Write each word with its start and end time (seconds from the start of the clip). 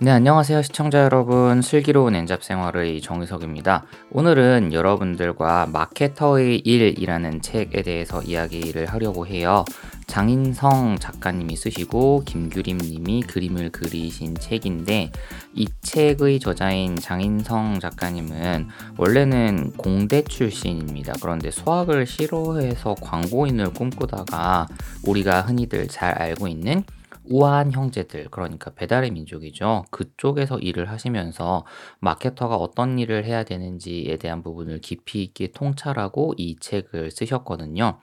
네, 0.00 0.12
안녕하세요. 0.12 0.62
시청자 0.62 1.02
여러분. 1.02 1.60
슬기로운 1.60 2.14
엔잡 2.14 2.44
생활의 2.44 3.00
정의석입니다. 3.00 3.84
오늘은 4.12 4.72
여러분들과 4.72 5.66
마케터의 5.72 6.60
일이라는 6.60 7.42
책에 7.42 7.82
대해서 7.82 8.22
이야기를 8.22 8.86
하려고 8.86 9.26
해요. 9.26 9.64
장인성 10.06 10.98
작가님이 11.00 11.56
쓰시고 11.56 12.22
김규림 12.26 12.78
님이 12.78 13.22
그림을 13.22 13.70
그리신 13.70 14.36
책인데 14.36 15.10
이 15.54 15.66
책의 15.82 16.38
저자인 16.38 16.94
장인성 16.94 17.80
작가님은 17.80 18.68
원래는 18.98 19.72
공대 19.72 20.22
출신입니다. 20.22 21.14
그런데 21.20 21.50
수학을 21.50 22.06
싫어해서 22.06 22.94
광고인을 23.00 23.72
꿈꾸다가 23.72 24.68
우리가 25.04 25.40
흔히들 25.40 25.88
잘 25.88 26.12
알고 26.12 26.46
있는 26.46 26.84
우아한 27.30 27.72
형제들, 27.72 28.28
그러니까 28.30 28.70
배달의 28.74 29.10
민족이죠. 29.10 29.84
그쪽에서 29.90 30.58
일을 30.58 30.90
하시면서 30.90 31.64
마케터가 32.00 32.56
어떤 32.56 32.98
일을 32.98 33.24
해야 33.24 33.44
되는지에 33.44 34.16
대한 34.16 34.42
부분을 34.42 34.80
깊이 34.80 35.22
있게 35.22 35.52
통찰하고 35.52 36.34
이 36.36 36.56
책을 36.58 37.10
쓰셨거든요. 37.10 37.98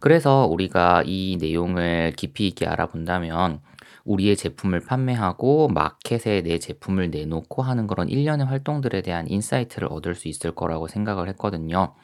그래서 0.00 0.46
우리가 0.46 1.02
이 1.06 1.38
내용을 1.40 2.12
깊이 2.16 2.48
있게 2.48 2.66
알아본다면 2.66 3.60
우리의 4.04 4.36
제품을 4.36 4.80
판매하고 4.80 5.68
마켓에 5.68 6.42
내 6.42 6.58
제품을 6.58 7.10
내놓고 7.10 7.62
하는 7.62 7.86
그런 7.86 8.08
일련의 8.08 8.46
활동들에 8.46 9.02
대한 9.02 9.26
insight를 9.28 9.88
얻을 9.90 10.14
수 10.14 10.28
있을 10.28 10.54
거라고 10.54 10.86
생각을 10.86 11.28
했거든요. 11.30 11.94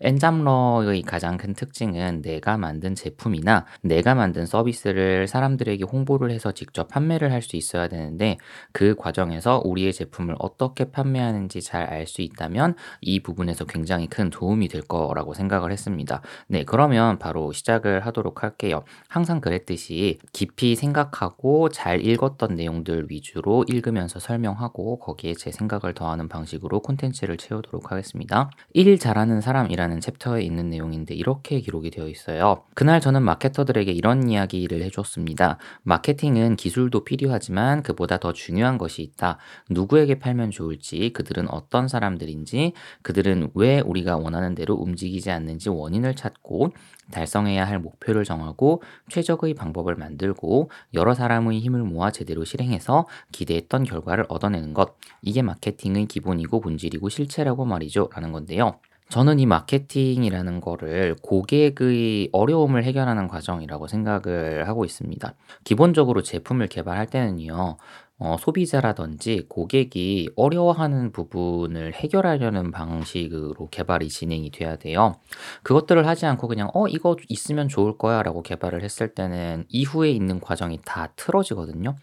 엔잡러의 0.00 1.02
가장 1.02 1.36
큰 1.36 1.54
특징은 1.54 2.22
내가 2.22 2.56
만든 2.58 2.94
제품이나 2.94 3.64
내가 3.82 4.14
만든 4.14 4.46
서비스를 4.46 5.26
사람들에게 5.26 5.84
홍보를 5.84 6.30
해서 6.30 6.52
직접 6.52 6.88
판매를 6.88 7.32
할 7.32 7.42
수 7.46 7.56
있어야 7.56 7.88
되는데 7.88 8.38
그 8.72 8.94
과정에서 8.96 9.62
우리의 9.64 9.92
제품을 9.92 10.34
어떻게 10.38 10.90
판매하는지 10.90 11.62
잘 11.62 11.86
알 11.86 12.06
수 12.06 12.22
있다면 12.22 12.74
이 13.00 13.20
부분에서 13.20 13.64
굉장히 13.66 14.06
큰 14.08 14.30
도움이 14.30 14.68
될 14.68 14.82
거라고 14.82 15.34
생각을 15.34 15.72
했습니다. 15.72 16.20
네, 16.48 16.64
그러면 16.64 17.18
바로 17.18 17.52
시작을 17.52 18.04
하도록 18.06 18.42
할게요. 18.42 18.82
항상 19.08 19.40
그랬듯이 19.40 20.18
깊이 20.32 20.74
생각하고 20.76 21.68
잘 21.68 22.04
읽었던 22.04 22.54
내용들 22.54 23.06
위주로 23.10 23.64
읽으면서 23.68 24.18
설명하고 24.18 24.98
거기에 24.98 25.34
제 25.34 25.52
생각을 25.52 25.94
더하는 25.94 26.28
방식으로 26.28 26.80
콘텐츠를 26.80 27.36
채우도록 27.36 27.92
하겠습니다. 27.92 28.50
일 28.72 28.98
잘하는 28.98 29.40
사람이라 29.40 29.85
라는 29.86 30.00
챕터에 30.00 30.42
있는 30.42 30.68
내용인데 30.70 31.14
이렇게 31.14 31.60
기록이 31.60 31.92
되어 31.92 32.08
있어요. 32.08 32.64
그날 32.74 33.00
저는 33.00 33.22
마케터들에게 33.22 33.92
이런 33.92 34.28
이야기를 34.28 34.82
해줬습니다. 34.82 35.58
마케팅은 35.84 36.56
기술도 36.56 37.04
필요하지만 37.04 37.84
그보다 37.84 38.18
더 38.18 38.32
중요한 38.32 38.78
것이 38.78 39.02
있다. 39.02 39.38
누구에게 39.70 40.18
팔면 40.18 40.50
좋을지, 40.50 41.10
그들은 41.12 41.48
어떤 41.50 41.86
사람들인지, 41.86 42.72
그들은 43.02 43.52
왜 43.54 43.78
우리가 43.78 44.16
원하는 44.16 44.56
대로 44.56 44.74
움직이지 44.74 45.30
않는지 45.30 45.68
원인을 45.68 46.16
찾고 46.16 46.72
달성해야 47.12 47.64
할 47.64 47.78
목표를 47.78 48.24
정하고 48.24 48.82
최적의 49.08 49.54
방법을 49.54 49.94
만들고 49.94 50.70
여러 50.94 51.14
사람의 51.14 51.60
힘을 51.60 51.84
모아 51.84 52.10
제대로 52.10 52.44
실행해서 52.44 53.06
기대했던 53.30 53.84
결과를 53.84 54.26
얻어내는 54.28 54.74
것. 54.74 54.96
이게 55.22 55.42
마케팅의 55.42 56.06
기본이고 56.06 56.60
본질이고 56.60 57.08
실체라고 57.08 57.64
말이죠. 57.64 58.10
라는 58.12 58.32
건데요. 58.32 58.80
저는 59.08 59.38
이 59.38 59.46
마케팅이라는 59.46 60.60
거를 60.60 61.14
고객의 61.22 62.30
어려움을 62.32 62.82
해결하는 62.84 63.28
과정이라고 63.28 63.86
생각을 63.86 64.66
하고 64.68 64.84
있습니다. 64.84 65.34
기본적으로 65.64 66.22
제품을 66.22 66.66
개발할 66.66 67.06
때는요. 67.06 67.76
어 68.18 68.36
소비자라든지 68.40 69.44
고객이 69.46 70.30
어려워하는 70.36 71.12
부분을 71.12 71.92
해결하려는 71.92 72.70
방식으로 72.70 73.68
개발이 73.70 74.08
진행이 74.08 74.50
돼야 74.52 74.76
돼요. 74.76 75.16
그것들을 75.62 76.06
하지 76.06 76.24
않고 76.24 76.48
그냥 76.48 76.70
'어 76.72 76.88
이거 76.88 77.16
있으면 77.28 77.68
좋을 77.68 77.98
거야.'라고 77.98 78.40
개발을 78.42 78.82
했을 78.82 79.14
때는 79.14 79.66
이후에 79.68 80.10
있는 80.10 80.40
과정이 80.40 80.80
다 80.86 81.12
틀어지거든요. 81.16 81.94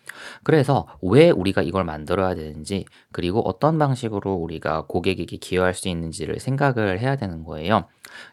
그래서 0.44 0.88
왜 1.02 1.32
우리가 1.32 1.64
이걸 1.64 1.84
만들어야 1.84 2.36
되는지 2.36 2.86
그리고 3.12 3.42
어떤 3.48 3.80
방식으로 3.80 4.34
우리가 4.36 4.86
고객에게 4.88 5.38
기여할 5.38 5.74
수 5.74 5.90
있는지를 5.90 6.40
생각을 6.40 7.00
해야 7.00 7.16
되는 7.16 7.44
거예요. 7.44 7.86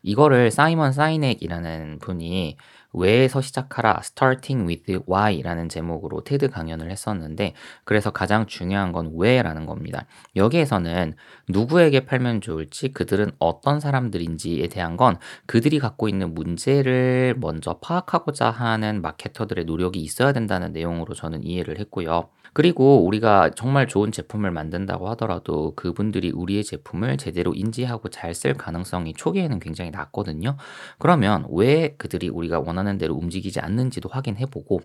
이거를 0.03 0.51
사이먼 0.51 0.93
사이넥이라는 0.93 1.99
분이 2.01 2.57
왜에서 2.93 3.41
시작하라 3.41 4.01
Starting 4.03 4.67
with 4.67 5.05
Why라는 5.09 5.69
제목으로 5.69 6.25
테드 6.25 6.51
강연을 6.51 6.91
했었는데 6.91 7.55
그래서 7.85 8.11
가장 8.11 8.47
중요한 8.47 8.93
건 8.93 9.13
왜라는 9.17 9.67
겁니다. 9.67 10.07
여기에서는 10.37 11.15
누구에게 11.49 12.07
팔면 12.07 12.41
좋을지 12.41 12.93
그들은 12.93 13.33
어떤 13.39 13.81
사람들인지에 13.81 14.69
대한 14.69 14.97
건 14.97 15.19
그들이 15.47 15.79
갖고 15.79 16.09
있는 16.09 16.35
문제를 16.35 17.37
먼저 17.39 17.79
파악하고자 17.81 18.51
하는 18.51 19.03
마케터들의 19.03 19.65
노력이 19.65 20.01
있어야 20.01 20.33
된다는 20.33 20.73
내용으로 20.73 21.15
저는 21.15 21.45
이해를 21.45 21.79
했고요. 21.79 22.29
그리고 22.53 23.05
우리가 23.05 23.51
정말 23.51 23.87
좋은 23.87 24.13
제품을 24.13 24.51
만든다고 24.51 25.09
하더라도 25.11 25.75
그분들이 25.77 26.31
우리의 26.33 26.65
제품을 26.65 27.17
제대로 27.17 27.55
인지하고 27.55 28.09
잘 28.09 28.31
쓸 28.35 28.55
가능성이 28.55 29.13
초기에는 29.13 29.59
굉장히 29.59 29.91
낮거든요. 29.91 30.57
그러면 30.99 31.47
왜 31.51 31.95
그들이 31.99 32.29
우리가 32.29 32.61
원하는 32.61 32.97
대로 32.97 33.15
움직이지 33.15 33.61
않는지도 33.61 34.09
확인해 34.09 34.47
보고 34.47 34.81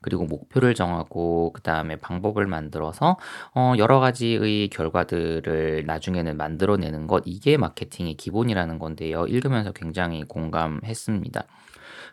그리고 0.00 0.24
목표를 0.24 0.74
정하고 0.74 1.52
그 1.52 1.62
다음에 1.62 1.96
방법을 1.96 2.46
만들어서 2.46 3.16
어 3.54 3.74
여러 3.78 4.00
가지의 4.00 4.68
결과들을 4.68 5.84
나중에는 5.86 6.36
만들어내는 6.36 7.06
것 7.06 7.22
이게 7.26 7.56
마케팅의 7.56 8.14
기본이라는 8.14 8.78
건데요. 8.78 9.26
읽으면서 9.26 9.72
굉장히 9.72 10.24
공감했습니다. 10.24 11.44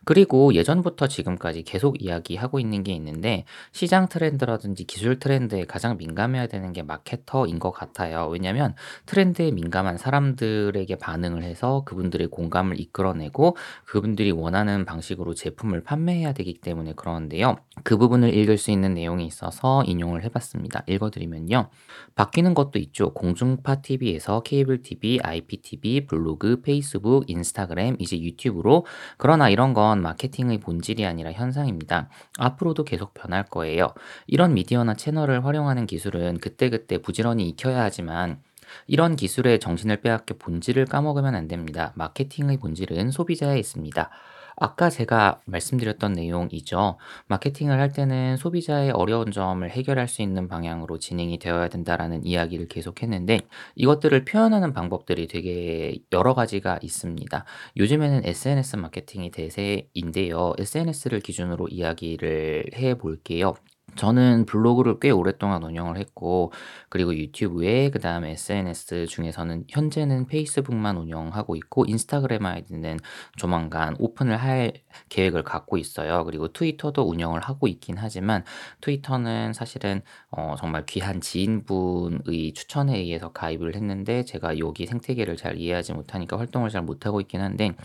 그리고 0.05 0.53
예전부터 0.53 1.07
지금까지 1.07 1.63
계속 1.63 2.01
이야기하고 2.01 2.59
있는 2.59 2.83
게 2.83 2.91
있는데 2.93 3.45
시장 3.71 4.07
트렌드라든지 4.07 4.83
기술 4.85 5.19
트렌드에 5.19 5.65
가장 5.65 5.97
민감해야 5.97 6.47
되는 6.47 6.73
게 6.73 6.83
마케터인 6.83 7.59
것 7.59 7.71
같아요. 7.71 8.27
왜냐면 8.27 8.75
트렌드에 9.05 9.51
민감한 9.51 9.97
사람들에게 9.97 10.95
반응을 10.97 11.43
해서 11.43 11.83
그분들의 11.85 12.27
공감을 12.27 12.79
이끌어내고 12.79 13.55
그분들이 13.85 14.31
원하는 14.31 14.85
방식으로 14.85 15.33
제품을 15.33 15.83
판매해야 15.83 16.33
되기 16.33 16.55
때문에 16.55 16.93
그러는데요. 16.93 17.57
그 17.83 17.97
부분을 17.97 18.33
읽을 18.33 18.57
수 18.57 18.71
있는 18.71 18.93
내용이 18.93 19.25
있어서 19.25 19.83
인용을 19.85 20.23
해봤습니다. 20.23 20.83
읽어드리면요. 20.87 21.69
바뀌는 22.15 22.53
것도 22.53 22.79
있죠. 22.79 23.13
공중파 23.13 23.81
TV에서 23.81 24.41
케이블 24.41 24.81
TV, 24.83 25.19
IPTV, 25.21 26.05
블로그, 26.07 26.61
페이스북, 26.61 27.29
인스타그램, 27.29 27.95
이제 27.99 28.19
유튜브로 28.19 28.85
그러나 29.17 29.49
이런 29.49 29.73
건 29.73 29.92
마케팅의 30.01 30.59
본질이 30.59 31.05
아니라 31.05 31.31
현상입니다. 31.31 32.09
앞으로도 32.37 32.83
계속 32.83 33.13
변할 33.13 33.43
거예요. 33.43 33.93
이런 34.27 34.53
미디어나 34.53 34.95
채널을 34.95 35.45
활용하는 35.45 35.85
기술은 35.85 36.39
그때그때 36.39 36.97
부지런히 36.99 37.47
익혀야 37.49 37.81
하지만 37.81 38.41
이런 38.87 39.15
기술의 39.15 39.59
정신을 39.59 40.01
빼앗겨 40.01 40.35
본질을 40.39 40.85
까먹으면 40.85 41.35
안 41.35 41.47
됩니다. 41.47 41.93
마케팅의 41.95 42.57
본질은 42.57 43.11
소비자에 43.11 43.59
있습니다. 43.59 44.09
아까 44.55 44.89
제가 44.89 45.41
말씀드렸던 45.45 46.13
내용이죠. 46.13 46.97
마케팅을 47.27 47.79
할 47.79 47.91
때는 47.91 48.37
소비자의 48.37 48.91
어려운 48.91 49.31
점을 49.31 49.67
해결할 49.69 50.07
수 50.07 50.21
있는 50.21 50.47
방향으로 50.47 50.99
진행이 50.99 51.39
되어야 51.39 51.69
된다라는 51.69 52.25
이야기를 52.25 52.67
계속했는데 52.67 53.41
이것들을 53.75 54.25
표현하는 54.25 54.73
방법들이 54.73 55.27
되게 55.27 55.97
여러 56.11 56.33
가지가 56.33 56.79
있습니다. 56.81 57.45
요즘에는 57.77 58.21
SNS 58.25 58.75
마케팅이 58.77 59.31
대세인데요. 59.31 60.53
SNS를 60.57 61.19
기준으로 61.19 61.67
이야기를 61.69 62.71
해 62.75 62.95
볼게요. 62.95 63.55
저는 63.95 64.45
블로그를 64.45 64.99
꽤 64.99 65.11
오랫동안 65.11 65.63
운영을 65.63 65.97
했고 65.97 66.51
그리고 66.89 67.15
유튜브에 67.15 67.89
그다음에 67.89 68.31
SNS 68.31 69.07
중에서는 69.07 69.65
현재는 69.69 70.27
페이스북만 70.27 70.97
운영하고 70.97 71.55
있고 71.55 71.85
인스타그램 71.85 72.45
아이디는 72.45 72.99
조만간 73.35 73.95
오픈을 73.99 74.37
할 74.37 74.73
계획을 75.09 75.43
갖고 75.43 75.77
있어요. 75.77 76.23
그리고 76.25 76.47
트위터도 76.47 77.07
운영을 77.07 77.41
하고 77.41 77.67
있긴 77.67 77.97
하지만 77.97 78.43
트위터는 78.81 79.53
사실은 79.53 80.01
어 80.31 80.55
정말 80.57 80.85
귀한 80.85 81.21
지인분의 81.21 82.53
추천에 82.53 82.97
의해서 82.97 83.31
가입을 83.31 83.75
했는데 83.75 84.25
제가 84.25 84.59
여기 84.59 84.85
생태계를 84.85 85.37
잘 85.37 85.57
이해하지 85.57 85.93
못하니까 85.93 86.37
활동을 86.37 86.69
잘 86.69 86.81
못하고 86.81 87.21
있긴 87.21 87.41
한데 87.41 87.75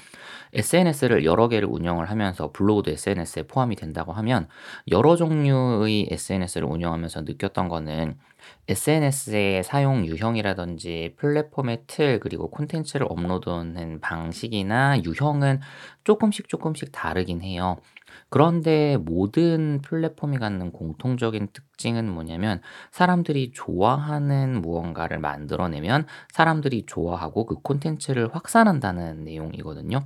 SNS를 0.55 1.25
여러 1.25 1.49
개를 1.49 1.69
운영을 1.69 2.11
하면서 2.11 2.51
블로그도 2.53 2.91
SNS에 2.93 3.43
포함이 3.45 3.77
된다고 3.77 4.13
하면 4.13 4.49
여러 4.91 5.17
종류의 5.17 5.98
SNS를 6.11 6.69
운영하면서 6.69 7.23
느꼈던 7.23 7.69
거는 7.69 8.19
SNS의 8.69 9.65
사용 9.65 10.07
유형이라든지 10.07 11.15
플랫폼의 11.17 11.85
틀 11.87 12.21
그리고 12.21 12.51
콘텐츠를 12.51 13.07
업로드하는 13.09 14.01
방식이나 14.01 15.03
유형은 15.05 15.61
조금씩 16.05 16.49
조금씩 16.49 16.93
다르긴 16.93 17.43
해요. 17.43 17.79
그런데 18.29 18.97
모든 18.97 19.81
플랫폼이 19.83 20.39
갖는 20.39 20.73
공통적인 20.73 21.49
특징은 21.53 22.11
뭐냐면 22.11 22.61
사람들이 22.91 23.53
좋아하는 23.53 24.61
무언가를 24.61 25.19
만들어내면 25.19 26.07
사람들이 26.33 26.85
좋아하고 26.87 27.47
그 27.47 27.57
콘텐츠를 27.57 28.35
확산한다는 28.35 29.25
내용이거든요. 29.25 30.05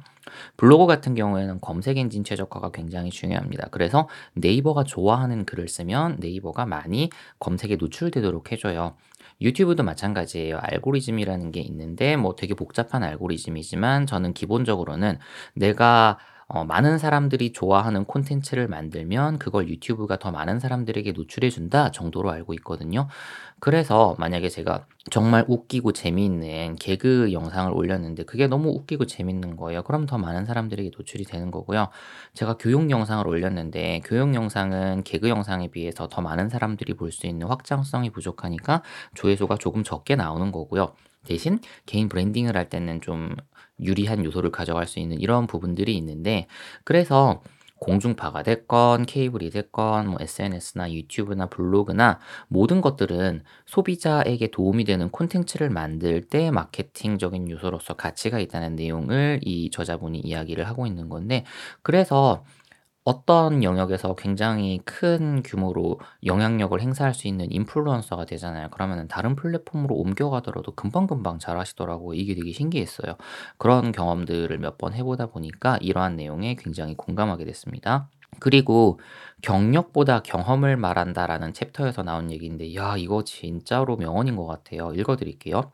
블로그 0.57 0.87
같은 0.87 1.15
경우에는 1.15 1.61
검색 1.61 1.99
엔진 1.99 2.25
최적화가 2.25 2.71
굉장히 2.71 3.11
중요합니다. 3.11 3.69
그래서 3.71 4.09
네이버가 4.35 4.85
좋아하는 4.85 5.45
글을 5.45 5.69
쓰면 5.69 6.19
네이버가 6.21 6.67
많이 6.67 7.11
검색에 7.41 7.77
노출되도록 7.77 8.53
해줘요. 8.53 8.97
유튜브도 9.41 9.83
마찬가지예요. 9.83 10.59
알고리즘이라는 10.61 11.53
게 11.53 11.61
있는데 11.61 12.17
뭐 12.17 12.35
되게 12.37 12.55
복잡한 12.55 13.03
알고리즘이지만 13.03 14.07
저는 14.07 14.35
기본적으로는 14.35 15.19
내가 15.55 16.19
어, 16.55 16.65
많은 16.67 16.99
사람들이 16.99 17.53
좋아하는 17.53 18.05
콘텐츠를 18.05 18.69
만들면 18.69 19.39
그걸 19.39 19.69
유튜브가 19.71 20.19
더 20.19 20.31
많은 20.31 20.61
사람들에게 20.61 21.13
노출해 21.13 21.49
준다 21.49 21.91
정도로 21.91 22.31
알고 22.31 22.53
있거든요. 22.55 23.09
그래서 23.59 24.15
만약에 24.19 24.51
제가 24.51 24.87
정말 25.11 25.47
웃기고 25.49 25.93
재미있는 25.93 26.77
개그 26.77 27.33
영상을 27.33 27.73
올렸는데 27.73 28.25
그게 28.25 28.49
너무 28.49 28.69
웃기고 28.69 29.07
재밌는 29.07 29.57
거예요. 29.57 29.83
그럼 29.83 30.05
더 30.05 30.19
많은 30.19 30.45
사람들에게 30.45 30.91
노출이 30.95 31.25
되는 31.25 31.51
거고요. 31.51 31.89
제가 32.35 32.57
교육 32.59 32.91
영상을 32.91 33.27
올렸는데 33.27 34.03
교육 34.05 34.35
영상은 34.35 35.05
개그 35.05 35.31
영상에 35.31 35.69
비해서 35.71 36.07
더 36.09 36.21
많은 36.21 36.51
사람들이 36.51 36.95
볼 36.95 37.13
수 37.13 37.27
있는 37.27 37.47
확장성이 37.47 38.11
부족하니까 38.11 38.83
조회수가 39.15 39.57
조금 39.57 39.85
적게 39.85 40.17
나오는 40.17 40.51
거고요. 40.53 40.95
대신 41.27 41.61
개인 41.87 42.09
브랜딩을 42.09 42.57
할 42.57 42.69
때는 42.69 43.01
좀 43.01 43.37
유리한 43.81 44.25
요소를 44.25 44.51
가져갈 44.51 44.87
수 44.87 44.99
있는 44.99 45.21
이런 45.21 45.47
부분들이 45.47 45.97
있는데 45.97 46.47
그래서 46.85 47.43
공중파가 47.83 48.45
됐건 48.45 49.07
케이블이 49.07 49.51
됐건 49.51 50.07
뭐 50.07 50.19
SNS나 50.21 50.93
유튜브나 50.93 51.47
블로그나 51.47 52.21
모든 52.47 52.81
것들은 52.81 53.43
소비자에게 53.67 54.53
도움이 54.53 54.85
되는 54.85 55.11
콘텐츠를 55.11 55.69
만들 55.69 56.21
때 56.23 56.53
마케팅적인 56.53 57.51
요소로서 57.51 57.95
가치가 57.95 58.39
있다는 58.39 58.77
내용을 58.77 59.41
이 59.43 59.69
저자분이 59.71 60.21
이야기를 60.21 60.69
하고 60.69 60.87
있는 60.87 61.09
건데 61.09 61.45
그래서 61.83 62.45
어떤 63.05 63.65
영역에서 63.65 64.15
굉장히 64.15 64.81
큰 64.85 65.43
규모로 65.43 65.99
영향력을 66.25 66.81
행사할 66.81 67.15
수 67.15 67.27
있는 67.27 67.51
인플루언서가 67.51 68.27
되잖아요. 68.27 68.69
그러면은 68.71 69.09
다른 69.09 69.35
플랫폼으로 69.35 69.97
옮겨가더라도 69.97 70.73
금방금방 70.77 71.41
잘 71.41 71.59
하시더라고요. 71.59 72.15
이게 72.15 72.35
되게 72.37 72.53
신기했어요. 72.53 73.17
그런 73.59 73.91
경험들을 73.93 74.57
몇 74.59 74.79
번 74.79 74.95
해보다 74.95 75.27
보니까 75.27 75.79
이러한 75.81 76.17
내용에 76.17 76.55
굉장히 76.57 76.95
공감하게 76.97 77.45
됐습니다. 77.45 78.09
그리고 78.39 78.99
경력보다 79.43 80.23
경험을 80.23 80.77
말한다라는 80.77 81.53
챕터에서 81.53 82.03
나온 82.03 82.31
얘기인데, 82.31 82.75
야, 82.75 82.97
이거 82.97 83.23
진짜로 83.25 83.97
명언인 83.97 84.37
것 84.37 84.47
같아요. 84.47 84.93
읽어드릴게요. 84.95 85.71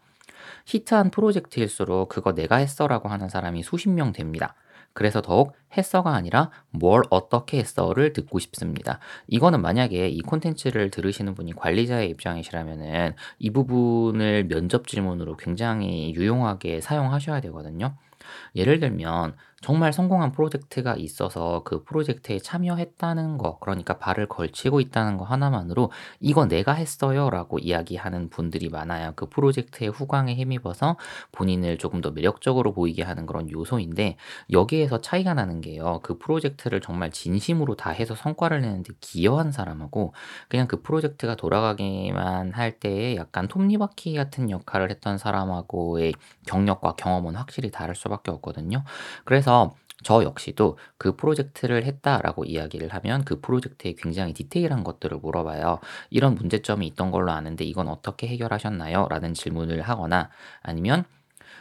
히트한 0.67 1.11
프로젝트일수록 1.11 2.09
그거 2.09 2.35
내가 2.35 2.57
했어라고 2.57 3.09
하는 3.09 3.29
사람이 3.29 3.63
수십 3.63 3.89
명 3.91 4.13
됩니다. 4.13 4.55
그래서 4.99 5.23
더욱 5.23 5.53
했어가 5.77 6.13
아니라 6.13 6.51
뭘 6.71 7.05
어떻게 7.11 7.61
했어를 7.61 8.13
듣고 8.13 8.41
싶습니다. 8.41 8.99
이거는 9.29 9.63
만약에 9.63 10.09
이 10.09 10.21
콘텐츠를 10.23 10.91
들으시는 10.91 11.37
분이 11.37 11.53
관리자의 11.53 12.11
입장이시라면은 12.11 13.15
이 13.39 13.51
부분을 13.51 14.49
면접 14.49 14.89
질문으로 14.89 15.37
굉장히 15.37 16.13
유용하게 16.17 16.81
사용하셔야 16.81 17.41
되거든요. 17.43 17.95
예를 18.57 18.81
들면 18.81 19.37
정말 19.61 19.93
성공한 19.93 20.31
프로젝트가 20.31 20.95
있어서 20.97 21.63
그 21.65 21.83
프로젝트에 21.83 22.39
참여했다는 22.39 23.39
거, 23.39 23.59
그러니까 23.59 23.99
발을 23.99 24.29
걸치고 24.29 24.81
있다는 24.81 25.17
거 25.17 25.25
하나만으로 25.25 25.91
이거 26.21 26.47
내가 26.47 26.75
했어요 26.75 27.29
라고 27.29 27.59
이야기하는 27.59 28.31
분들이 28.31 28.69
많아요. 28.69 29.15
그 29.17 29.27
프로젝트의 29.29 29.91
후광에 29.91 30.35
힘입어서 30.37 30.97
본인을 31.33 31.79
조금 31.79 32.01
더 32.01 32.13
매력적으로 32.13 32.73
보이게 32.73 33.03
하는 33.03 33.27
그런 33.27 33.51
요소인데 33.51 34.17
여기에서 34.53 35.01
차이가 35.01 35.35
나는 35.35 35.61
게요. 35.61 35.99
그 36.05 36.19
프로젝트를 36.19 36.81
정말 36.81 37.11
진심으로 37.11 37.75
다 37.75 37.91
해서 37.91 38.15
성과를 38.15 38.61
내는데 38.61 38.93
기여한 39.01 39.51
사람하고 39.51 40.15
그냥 40.49 40.69
그 40.69 40.83
프로젝트가 40.83 41.35
돌아가기만 41.35 42.53
할 42.53 42.79
때에 42.79 43.17
약간 43.17 43.49
톱니바퀴 43.49 44.15
같은 44.15 44.51
역할을 44.51 44.91
했던 44.91 45.19
사람하고의 45.19 46.15
경력과 46.47 46.95
경험은 46.95 47.35
확실히 47.35 47.73
다를 47.73 47.97
수밖에 47.97 48.31
없거든요. 48.31 48.85
그래서 49.25 49.48
그래서 49.49 49.75
저 50.05 50.23
역시도 50.25 50.77
그 50.99 51.17
프로젝트를 51.17 51.85
했다라고 51.87 52.45
이야기를 52.45 52.93
하면 52.93 53.25
그 53.25 53.41
프로젝트에 53.41 53.95
굉장히 53.97 54.35
디테일한 54.35 54.85
것들을 54.85 55.17
물어봐요. 55.19 55.79
이런 56.11 56.35
문제점이 56.35 56.87
있던 56.89 57.11
걸로 57.11 57.33
아는데 57.33 57.65
이건 57.65 57.89
어떻게 57.89 58.29
해결하셨나요? 58.29 59.07
라는 59.09 59.33
질문을 59.33 59.81
하거나 59.81 60.29
아니면 60.61 61.05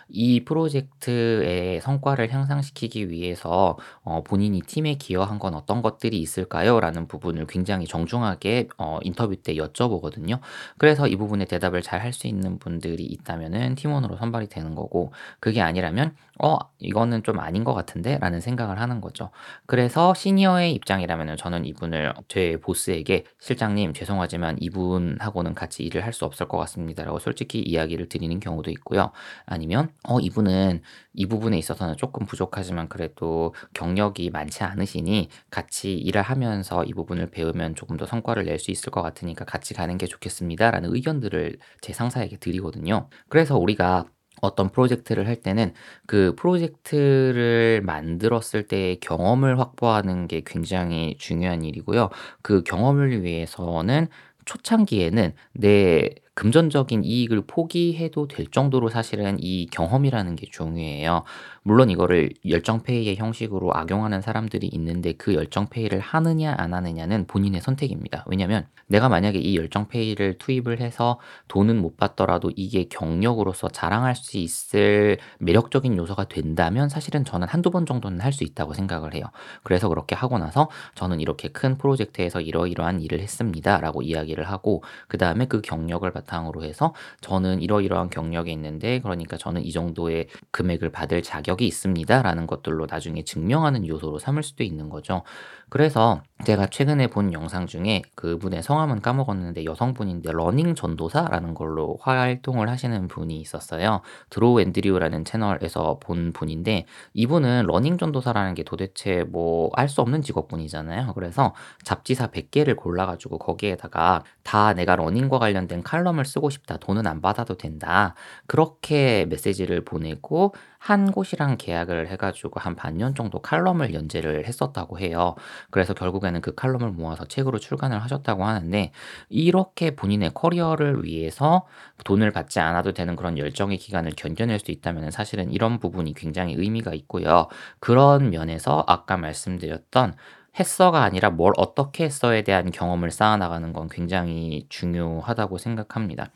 이 0.10 0.44
프로젝트의 0.46 1.82
성과를 1.82 2.32
향상시키기 2.34 3.10
위해서 3.10 3.78
어, 4.04 4.22
본인이 4.24 4.62
팀에 4.62 4.96
기여한 4.96 5.40
건 5.40 5.54
어떤 5.56 5.82
것들이 5.82 6.18
있을까요? 6.20 6.80
라는 6.80 7.08
부분을 7.08 7.46
굉장히 7.48 7.86
정중하게 7.88 8.70
어, 8.78 9.00
인터뷰 9.04 9.36
때 9.38 9.56
여쭤보거든요. 9.56 10.40
그래서 10.78 11.08
이 11.08 11.16
부분에 11.16 11.46
대답을 11.46 11.82
잘 11.82 12.02
할 12.02 12.14
수 12.14 12.28
있는 12.28 12.58
분들이 12.60 13.04
있다면은 13.06 13.76
팀원으로 13.76 14.18
선발이 14.18 14.48
되는 14.48 14.76
거고 14.76 15.12
그게 15.40 15.62
아니라면 15.62 16.16
어 16.40 16.58
이거는 16.80 17.24
좀 17.24 17.40
아닌 17.40 17.64
것 17.64 17.74
같은데 17.74 18.20
라는 18.20 18.40
생각을 18.40 18.80
하는 18.80 19.02
거죠. 19.02 19.32
그래서 19.66 20.14
시니어의 20.14 20.74
입장이라면 20.74 21.36
저는 21.38 21.66
이분을 21.66 22.14
제 22.28 22.58
보스에게 22.62 23.24
실장님 23.40 23.94
죄송하지만 23.94 24.58
이분하고는 24.60 25.56
같이 25.56 25.84
일을 25.84 26.04
할 26.06 26.14
수 26.14 26.26
없을 26.26 26.48
것 26.48 26.58
같습니다 26.58 27.04
라고 27.04 27.20
솔직히 27.20 27.60
이야기를 27.62 28.10
드리는 28.10 28.40
경우도 28.40 28.72
있고요. 28.72 29.12
아니면 29.46 29.90
어 30.04 30.20
이분은 30.20 30.82
이 31.14 31.26
부분에 31.28 31.58
있어서는 31.58 31.96
조금 31.98 32.26
부족하지만 32.26 32.88
그래도 32.90 33.54
경력이 33.74 34.30
많지 34.32 34.64
않으시니 34.64 35.30
같이 35.52 35.94
일을 35.96 36.22
하면서 36.22 36.84
이 36.86 36.94
부분을 36.94 37.30
배우면 37.32 37.76
조금 37.76 37.98
더 37.98 38.06
성과를 38.06 38.46
낼 38.46 38.58
수 38.60 38.72
있을 38.72 38.90
것 38.92 39.04
같으니까 39.04 39.46
같이 39.46 39.76
가는 39.76 39.98
게 40.00 40.08
좋겠습니다 40.08 40.72
라는 40.72 40.94
의견들을 40.94 41.58
제 41.82 41.94
상사에게 41.94 42.38
드리거든요. 42.38 43.08
그래서 43.30 43.56
우리가 43.58 44.06
어떤 44.42 44.70
프로젝트를 44.70 45.28
할 45.28 45.36
때는 45.38 45.74
그 46.06 46.36
프로젝트를 46.36 47.82
만들었을 47.84 48.68
때의 48.68 49.00
경험을 49.00 49.60
확보하는 49.60 50.28
게 50.28 50.42
굉장히 50.46 51.16
중요한 51.18 51.64
일이고요. 51.64 52.10
그 52.42 52.64
경험을 52.64 53.24
위해서는 53.24 54.08
초창기에는 54.46 55.34
내 55.54 56.10
금전적인 56.38 57.04
이익을 57.04 57.42
포기해도 57.48 58.28
될 58.28 58.46
정도로 58.46 58.90
사실은 58.90 59.38
이 59.40 59.66
경험이라는 59.72 60.36
게 60.36 60.46
중요해요. 60.52 61.24
물론 61.64 61.90
이거를 61.90 62.30
열정페이의 62.48 63.16
형식으로 63.16 63.72
악용하는 63.74 64.22
사람들이 64.22 64.68
있는데 64.68 65.14
그 65.14 65.34
열정페이를 65.34 66.00
하느냐 66.00 66.54
안 66.56 66.76
하느냐는 66.76 67.26
본인의 67.26 67.62
선택입니다. 67.62 68.24
왜냐면 68.28 68.68
내가 68.86 69.10
만약에 69.10 69.40
이 69.40 69.58
열정페이를 69.58 70.38
투입을 70.38 70.80
해서 70.80 71.20
돈은 71.48 71.82
못 71.82 71.98
받더라도 71.98 72.52
이게 72.56 72.86
경력으로서 72.88 73.68
자랑할 73.70 74.16
수 74.16 74.38
있을 74.38 75.18
매력적인 75.40 75.98
요소가 75.98 76.26
된다면 76.26 76.88
사실은 76.88 77.26
저는 77.26 77.48
한두 77.48 77.72
번 77.72 77.88
정도는 77.88 78.22
할 78.22 78.32
수 78.38 78.44
있다고 78.44 78.76
생각을 78.76 79.16
해요. 79.16 79.24
그래서 79.64 79.90
그렇게 79.90 80.14
하고 80.14 80.38
나서 80.38 80.70
저는 80.94 81.20
이렇게 81.20 81.48
큰 81.48 81.76
프로젝트에서 81.80 82.40
이러이러한 82.40 83.02
일을 83.02 83.20
했습니다. 83.20 83.80
라고 83.82 84.04
이야기를 84.04 84.48
하고 84.48 84.84
그 85.08 85.18
다음에 85.18 85.46
그 85.48 85.62
경력을 85.62 86.10
바탕 86.12 86.27
으로 86.48 86.64
해서 86.64 86.94
저는 87.22 87.62
이러이러한 87.62 88.10
경력이 88.10 88.52
있는데 88.54 89.00
그러니까 89.02 89.36
저는 89.38 89.66
이 89.66 89.72
정도의 89.72 90.28
금액을 90.52 90.92
받을 90.92 91.24
자격 91.24 91.58
적이 91.58 91.68
있습니다라는 91.68 92.46
것들로 92.46 92.86
나중에 92.90 93.24
증명하는 93.24 93.88
요소로 93.88 94.20
삼을 94.20 94.44
수도 94.44 94.64
있는 94.64 94.90
거죠. 94.90 95.24
그래서 95.70 96.22
제가 96.46 96.68
최근에 96.68 97.08
본 97.08 97.34
영상 97.34 97.68
중에 97.68 98.02
그분의 98.16 98.64
성함은 98.64 99.02
까먹었는데 99.02 99.66
여성분인데 99.66 100.32
러닝 100.32 100.76
전도사라는 100.76 101.56
걸로 101.56 101.98
활동을 102.02 102.70
하시는 102.70 103.08
분이 103.08 103.40
있었어요. 103.42 104.02
드로우앤드류라는 104.30 105.26
채널에서 105.26 106.00
본 106.00 106.32
분인데 106.32 106.86
이분은 107.14 107.66
러닝 107.68 107.98
전도사라는 107.98 108.54
게 108.54 108.64
도대체 108.64 109.24
뭐 109.24 109.70
알 109.76 109.90
수 109.90 110.02
없는 110.02 110.22
직업군이잖아요. 110.22 111.14
그래서 111.14 111.54
잡지사 111.84 112.28
100개를 112.28 112.76
골라가지고 112.76 113.38
거기에다가 113.40 114.24
다 114.44 114.74
내가 114.74 114.96
러닝과 114.96 115.40
관련된 115.40 115.84
칼럼을 115.84 116.08
칼럼을 116.08 116.26
쓰고 116.26 116.50
싶다. 116.50 116.78
돈은 116.78 117.08
안 117.08 117.22
받아도 117.22 117.56
된다. 117.58 118.14
그렇게 118.48 119.26
메시지를 119.30 119.84
보내고 119.84 120.54
한 120.88 121.12
곳이랑 121.12 121.58
계약을 121.58 122.08
해 122.08 122.16
가지고 122.16 122.62
한 122.62 122.74
반년 122.74 123.14
정도 123.14 123.42
칼럼을 123.42 123.94
연재를 123.94 124.46
했었다고 124.48 125.00
해요. 125.00 125.36
그래서 125.70 125.94
결국에는 125.94 126.40
그 126.40 126.56
칼럼을 126.56 126.92
모아서 126.92 127.26
책으로 127.26 127.60
출간을 127.60 128.02
하셨다고 128.02 128.46
하는데 128.46 128.94
이렇게 129.28 129.98
본인의 129.98 130.32
커리어를 130.34 131.04
위해서 131.04 131.66
돈을 132.06 132.32
받지 132.32 132.62
않아도 132.62 132.94
되는 132.94 133.18
그런 133.18 133.38
열정의 133.38 133.78
기간을 133.80 134.14
견뎌낼 134.16 134.60
수 134.60 134.72
있다면은 134.72 135.12
사실은 135.12 135.52
이런 135.52 135.80
부분이 135.80 136.14
굉장히 136.14 136.54
의미가 136.58 136.94
있고요. 136.94 137.48
그런 137.82 138.30
면에서 138.30 138.86
아까 138.88 139.18
말씀드렸던 139.18 140.16
했어가 140.60 141.04
아니라 141.04 141.30
뭘 141.30 141.54
어떻게 141.58 142.06
했어에 142.06 142.42
대한 142.44 142.72
경험을 142.72 143.12
쌓아 143.12 143.38
나가는 143.38 143.72
건 143.74 143.88
굉장히 143.90 144.66
중요하다고 144.70 145.58
생각합니다. 145.58 146.32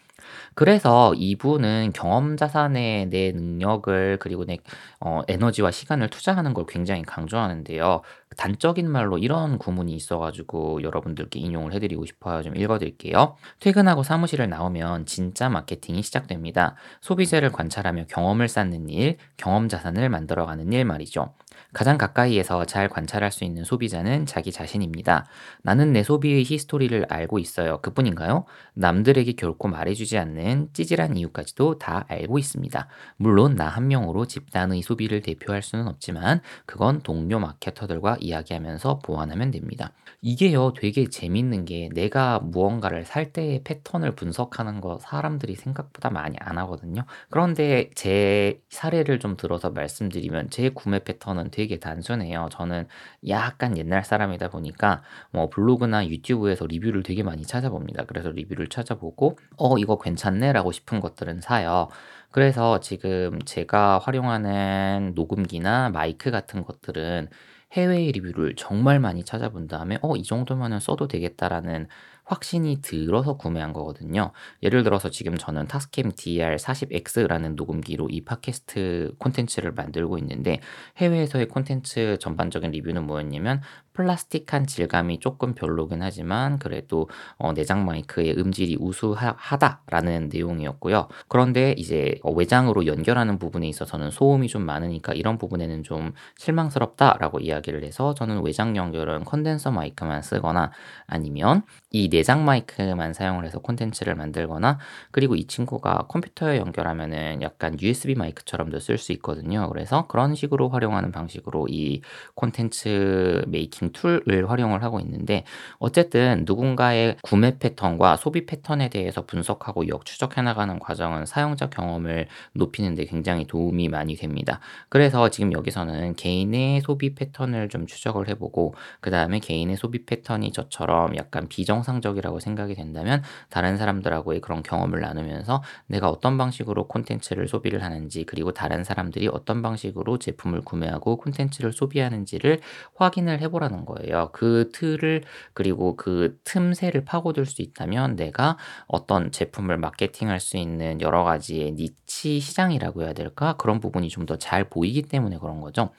그래서 0.56 1.14
이분은 1.16 1.92
경험 1.94 2.38
자산에 2.38 3.08
내 3.10 3.32
능력을 3.32 4.18
그리고 4.20 4.46
내 4.46 4.58
어 5.00 5.22
에너지와 5.28 5.72
시간을 5.72 6.10
투자하는 6.10 6.54
걸 6.54 6.66
굉장히 6.68 7.02
강조하는데요. 7.04 8.02
단적인 8.38 8.90
말로 8.90 9.18
이런 9.18 9.58
구문이 9.58 9.94
있어 9.96 10.20
가지고 10.20 10.84
여러분들께 10.84 11.40
인용을 11.40 11.74
해 11.74 11.80
드리고 11.80 12.06
싶어요. 12.06 12.44
좀 12.44 12.56
읽어 12.56 12.78
드릴게요. 12.80 13.36
"퇴근하고 13.60 14.04
사무실을 14.04 14.48
나오면 14.50 15.06
진짜 15.08 15.50
마케팅이 15.50 16.04
시작됩니다. 16.04 16.76
소비재를 17.02 17.52
관찰하며 17.52 18.06
경험을 18.10 18.48
쌓는 18.48 18.90
일, 18.90 19.18
경험 19.38 19.68
자산을 19.70 20.10
만들어 20.10 20.46
가는 20.46 20.72
일 20.72 20.86
말이죠. 20.86 21.34
가장 21.74 21.98
가까이에서 21.98 22.66
잘 22.66 22.88
관찰할 22.88 23.32
수 23.32 23.44
있는 23.44 23.64
소비자는 23.64 24.26
자기 24.28 24.52
자신입니다. 24.52 25.26
나는 25.64 25.92
내 25.92 26.04
소비의 26.04 26.44
히스토리를 26.44 27.08
알고 27.10 27.40
있어요. 27.40 27.80
그뿐인가요? 27.82 28.46
남들에게 28.76 29.34
결코 29.34 29.68
말해주지 29.68 30.18
않는 30.18 30.70
찌질한 30.74 31.18
이유까지도 31.18 31.80
다 31.80 32.06
알고 32.08 32.38
있습니다. 32.38 32.88
물론 33.18 33.56
나 33.56 33.72
한 33.72 33.88
명으로 33.88 34.26
집단의 34.26 34.82
소비를 34.82 35.22
대표할 35.22 35.62
수는 35.62 35.88
없지만 35.88 36.42
그건 36.66 37.02
동료 37.02 37.40
마케터들과 37.40 38.18
이야기하면서 38.20 39.00
보완하면 39.00 39.52
됩니다. 39.52 39.94
이게요 40.22 40.74
되게 40.74 41.08
재밌는 41.10 41.66
게 41.66 41.90
내가 41.94 42.40
무언가를 42.40 43.06
살 43.06 43.32
때의 43.32 43.62
패턴을 43.64 44.12
분석하는 44.16 44.82
거 44.82 45.00
사람들이 45.00 45.56
생각보다 45.56 46.10
많이 46.10 46.36
안 46.40 46.58
하거든요. 46.60 47.06
그런데 47.30 47.90
제 47.96 48.62
사례를 48.70 49.20
좀 49.20 49.38
들어서 49.38 49.70
말씀드리면 49.70 50.50
제 50.50 50.70
구매 50.70 51.00
패턴은 51.00 51.52
되게 51.52 51.61
단순해요. 51.80 52.50
저는 52.52 52.88
약간 53.28 53.78
옛날 53.78 54.04
사람이다 54.04 54.50
보니까 54.50 55.02
뭐 55.32 55.50
블로그나 55.50 56.08
유튜브에서 56.08 56.66
리뷰를 56.66 57.04
되게 57.04 57.24
많이 57.24 57.44
찾아봅니다. 57.44 58.06
그래서 58.06 58.30
리뷰를 58.32 58.68
찾아보고 58.68 59.38
어 59.58 59.78
이거 59.78 59.98
괜찮네라고 60.00 60.72
싶은 60.72 61.00
것들은 61.00 61.42
사요. 61.42 61.90
그래서 62.32 62.80
지금 62.80 63.40
제가 63.46 64.00
활용하는 64.00 65.14
녹음기나 65.16 65.90
마이크 65.90 66.32
같은 66.32 66.64
것들은 66.64 67.30
해외 67.74 68.12
리뷰를 68.12 68.56
정말 68.58 69.00
많이 69.00 69.24
찾아본 69.24 69.68
다음에 69.68 69.98
'어 70.02 70.16
이 70.18 70.24
정도면은 70.24 70.80
써도 70.80 71.08
되겠다.'라는 71.08 71.88
확신이 72.26 72.82
들어서 72.82 73.36
구매한 73.36 73.74
거거든요. 73.74 74.32
예를 74.64 74.84
들어서 74.84 75.10
지금 75.10 75.38
저는 75.38 75.68
타스캠 75.68 76.12
DR40X라는 76.12 77.56
녹음기로 77.56 78.10
이 78.10 78.24
팟캐스트 78.24 79.16
콘텐츠를 79.18 79.72
만들고 79.72 80.18
있는데 80.20 80.60
해외에서의 80.98 81.48
콘텐츠 81.48 82.18
전반적인 82.20 82.72
리뷰는 82.72 83.06
뭐였냐면 83.06 83.62
플라스틱한 83.94 84.68
질감이 84.68 85.20
조금 85.20 85.54
별로긴 85.54 86.02
하지만 86.02 86.60
그래도 86.60 87.10
어 87.38 87.54
내장 87.54 87.86
마이크의 87.86 88.38
음질이 88.38 88.78
우수하다라는 88.80 90.30
내용이었고요. 90.34 91.08
그런데 91.28 91.74
이제 91.78 92.20
어 92.24 92.32
외장으로 92.32 92.86
연결하는 92.86 93.38
부분에 93.40 93.68
있어서는 93.68 94.12
소음이 94.12 94.48
좀 94.48 94.64
많으니까 94.66 95.14
이런 95.14 95.38
부분에는 95.38 95.84
좀 95.84 96.14
실망스럽다라고 96.38 97.40
이야기를 97.40 97.84
해서 97.84 98.14
저는 98.14 98.44
외장 98.44 98.76
연결은 98.76 99.26
컨덴서 99.26 99.72
마이크만 99.72 100.22
쓰거나 100.22 100.72
아니면 101.08 101.64
이 101.90 102.10
내장 102.10 102.46
마이크만 102.46 103.14
사용을 103.14 103.46
해서 103.46 103.60
콘텐츠를 103.60 104.16
만들거나 104.16 104.78
그리고 105.12 105.36
이 105.36 105.46
친구가 105.46 106.06
컴퓨터에 106.10 106.58
연결하면은 106.58 107.42
약간 107.42 107.78
USB 107.82 108.16
마이크처럼도 108.16 108.80
쓸 108.80 108.98
수 108.98 109.12
있거든요. 109.14 109.68
그래서 109.70 110.08
그런 110.08 110.36
식으로 110.36 110.70
활용하는 110.70 111.12
방식으로 111.12 111.68
이 111.70 112.02
콘텐츠 112.36 113.44
making 113.48 113.81
tool을 113.90 114.50
활용을 114.50 114.84
하고 114.84 115.00
있는데 115.00 115.44
어쨌든 115.80 116.44
누군가의 116.46 117.18
구매 117.24 117.58
패턴과 117.58 118.18
소비 118.18 118.46
패턴에 118.46 118.90
대해서 118.90 119.26
분석하고 119.26 119.88
역 119.88 120.06
추적해 120.06 120.42
나가는 120.42 120.78
과정은 120.80 121.26
사용자 121.26 121.70
경험을 121.70 122.28
높이는 122.54 122.96
데 122.96 123.06
굉장히 123.06 123.46
도움이 123.46 123.90
많이 123.90 124.16
됩니다. 124.16 124.60
그래서 124.90 125.30
지금 125.30 125.54
여기서는 125.54 126.16
개인의 126.16 126.82
소비 126.82 127.16
패턴을 127.16 127.70
좀 127.70 127.88
추적을 127.88 128.30
해 128.30 128.36
보고 128.36 128.76
그 129.00 129.10
다음에 129.10 129.40
개인의 129.40 129.78
소비 129.78 130.06
패턴이 130.06 130.52
저처럼 130.52 131.16
약간 131.16 131.48
비정상적이라고 131.48 132.40
생각이 132.40 132.76
된다면 132.76 133.24
다른 133.50 133.78
사람들하고의 133.78 134.42
그런 134.42 134.64
경험을 134.64 135.02
나누면서 135.02 135.64
내가 135.88 136.10
어떤 136.10 136.38
방식으로 136.38 136.88
콘텐츠를 136.88 137.48
소비를 137.48 137.84
하는지 137.84 138.24
그리고 138.26 138.52
다른 138.52 138.84
사람들이 138.84 139.28
어떤 139.28 139.62
방식으로 139.62 140.20
제품을 140.20 140.62
구매하고 140.62 141.18
콘텐츠를 141.18 141.72
소비하는지를 141.74 142.60
확인을 142.96 143.42
해 143.42 143.48
보라는 143.48 143.71
거예요. 143.86 144.30
그 144.34 144.70
틀을 144.74 145.24
그리고 145.54 145.96
그 145.96 146.38
틈새를 146.44 147.06
파고들 147.06 147.46
수 147.46 147.62
있다면 147.62 148.16
내가 148.16 148.58
어떤 148.88 149.32
제품을 149.32 149.78
마케팅할 149.78 150.40
수 150.40 150.58
있는 150.58 151.02
여러 151.02 151.24
가지의 151.24 151.74
niche 151.74 152.40
시장이라고 152.40 153.04
해야 153.04 153.14
될까? 153.14 153.54
그런 153.58 153.80
부분이 153.80 154.10
좀 154.10 154.26
더 154.26 154.38
잘 154.38 154.70
보이기 154.70 155.04
때문에 155.04 155.38
그런 155.40 155.62
거죠. 155.62 155.90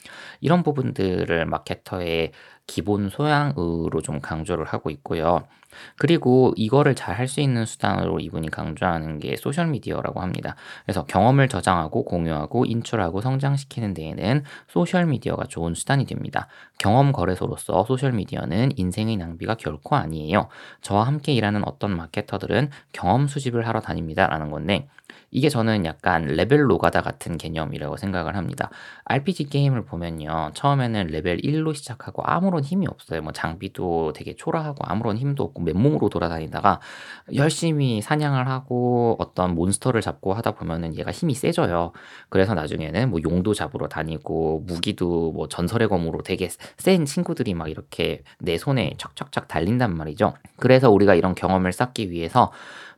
이런 0.41 0.63
부분들을 0.63 1.45
마케터의 1.45 2.31
기본 2.67 3.09
소양으로 3.09 4.01
좀 4.01 4.19
강조를 4.21 4.65
하고 4.65 4.89
있고요. 4.89 5.45
그리고 5.97 6.53
이거를 6.55 6.95
잘 6.95 7.13
할 7.13 7.27
수 7.27 7.41
있는 7.41 7.65
수단으로 7.65 8.19
이분이 8.19 8.49
강조하는 8.49 9.19
게 9.19 9.35
소셜 9.37 9.67
미디어라고 9.67 10.21
합니다. 10.21 10.55
그래서 10.85 11.05
경험을 11.05 11.47
저장하고 11.47 12.03
공유하고 12.05 12.65
인출하고 12.65 13.21
성장시키는 13.21 13.93
데에는 13.93 14.43
소셜 14.67 15.05
미디어가 15.05 15.45
좋은 15.45 15.73
수단이 15.73 16.05
됩니다. 16.05 16.47
경험 16.79 17.11
거래소로서 17.11 17.85
소셜 17.85 18.11
미디어는 18.13 18.71
인생의 18.75 19.17
낭비가 19.17 19.55
결코 19.55 19.95
아니에요. 19.95 20.49
저와 20.81 21.03
함께 21.07 21.33
일하는 21.33 21.65
어떤 21.67 21.95
마케터들은 21.95 22.69
경험 22.91 23.27
수집을 23.27 23.67
하러 23.67 23.79
다닙니다 23.79 24.27
라는 24.27 24.51
건데 24.51 24.87
이게 25.33 25.49
저는 25.49 25.83
약간 25.83 26.25
레벨 26.27 26.61
노가다 26.67 27.01
같은 27.01 27.37
개념이라고 27.39 27.97
생각을 27.97 28.35
합니다. 28.35 28.69
RPG 29.05 29.45
게임을 29.45 29.83
보면요. 29.83 30.51
처음에는 30.53 31.07
레벨 31.07 31.37
1로 31.37 31.73
시작하고 31.73 32.21
아무런 32.23 32.63
힘이 32.63 32.85
없어요. 32.87 33.23
뭐 33.23 33.31
장비도 33.33 34.13
되게 34.13 34.35
초라하고 34.35 34.85
아무런 34.85 35.17
힘도 35.17 35.43
없고 35.43 35.63
맨몸으로 35.63 36.09
돌아다니다가 36.09 36.79
열심히 37.33 37.99
사냥을 38.01 38.47
하고 38.47 39.15
어떤 39.17 39.55
몬스터를 39.55 40.01
잡고 40.01 40.35
하다 40.35 40.51
보면은 40.51 40.95
얘가 40.95 41.11
힘이 41.11 41.33
세져요. 41.33 41.93
그래서 42.29 42.53
나중에는 42.53 43.09
뭐 43.09 43.19
용도 43.23 43.55
잡으러 43.55 43.87
다니고 43.87 44.65
무기도 44.67 45.31
뭐 45.31 45.47
전설의 45.47 45.89
검으로 45.89 46.21
되게 46.21 46.47
센 46.77 47.05
친구들이 47.05 47.55
막 47.55 47.71
이렇게 47.71 48.21
내 48.37 48.59
손에 48.59 48.93
척척척 48.99 49.47
달린단 49.47 49.97
말이죠. 49.97 50.35
그래서 50.57 50.91
우리가 50.91 51.15
이런 51.15 51.33
경험을 51.33 51.73
쌓기 51.73 52.11
위해서 52.11 52.51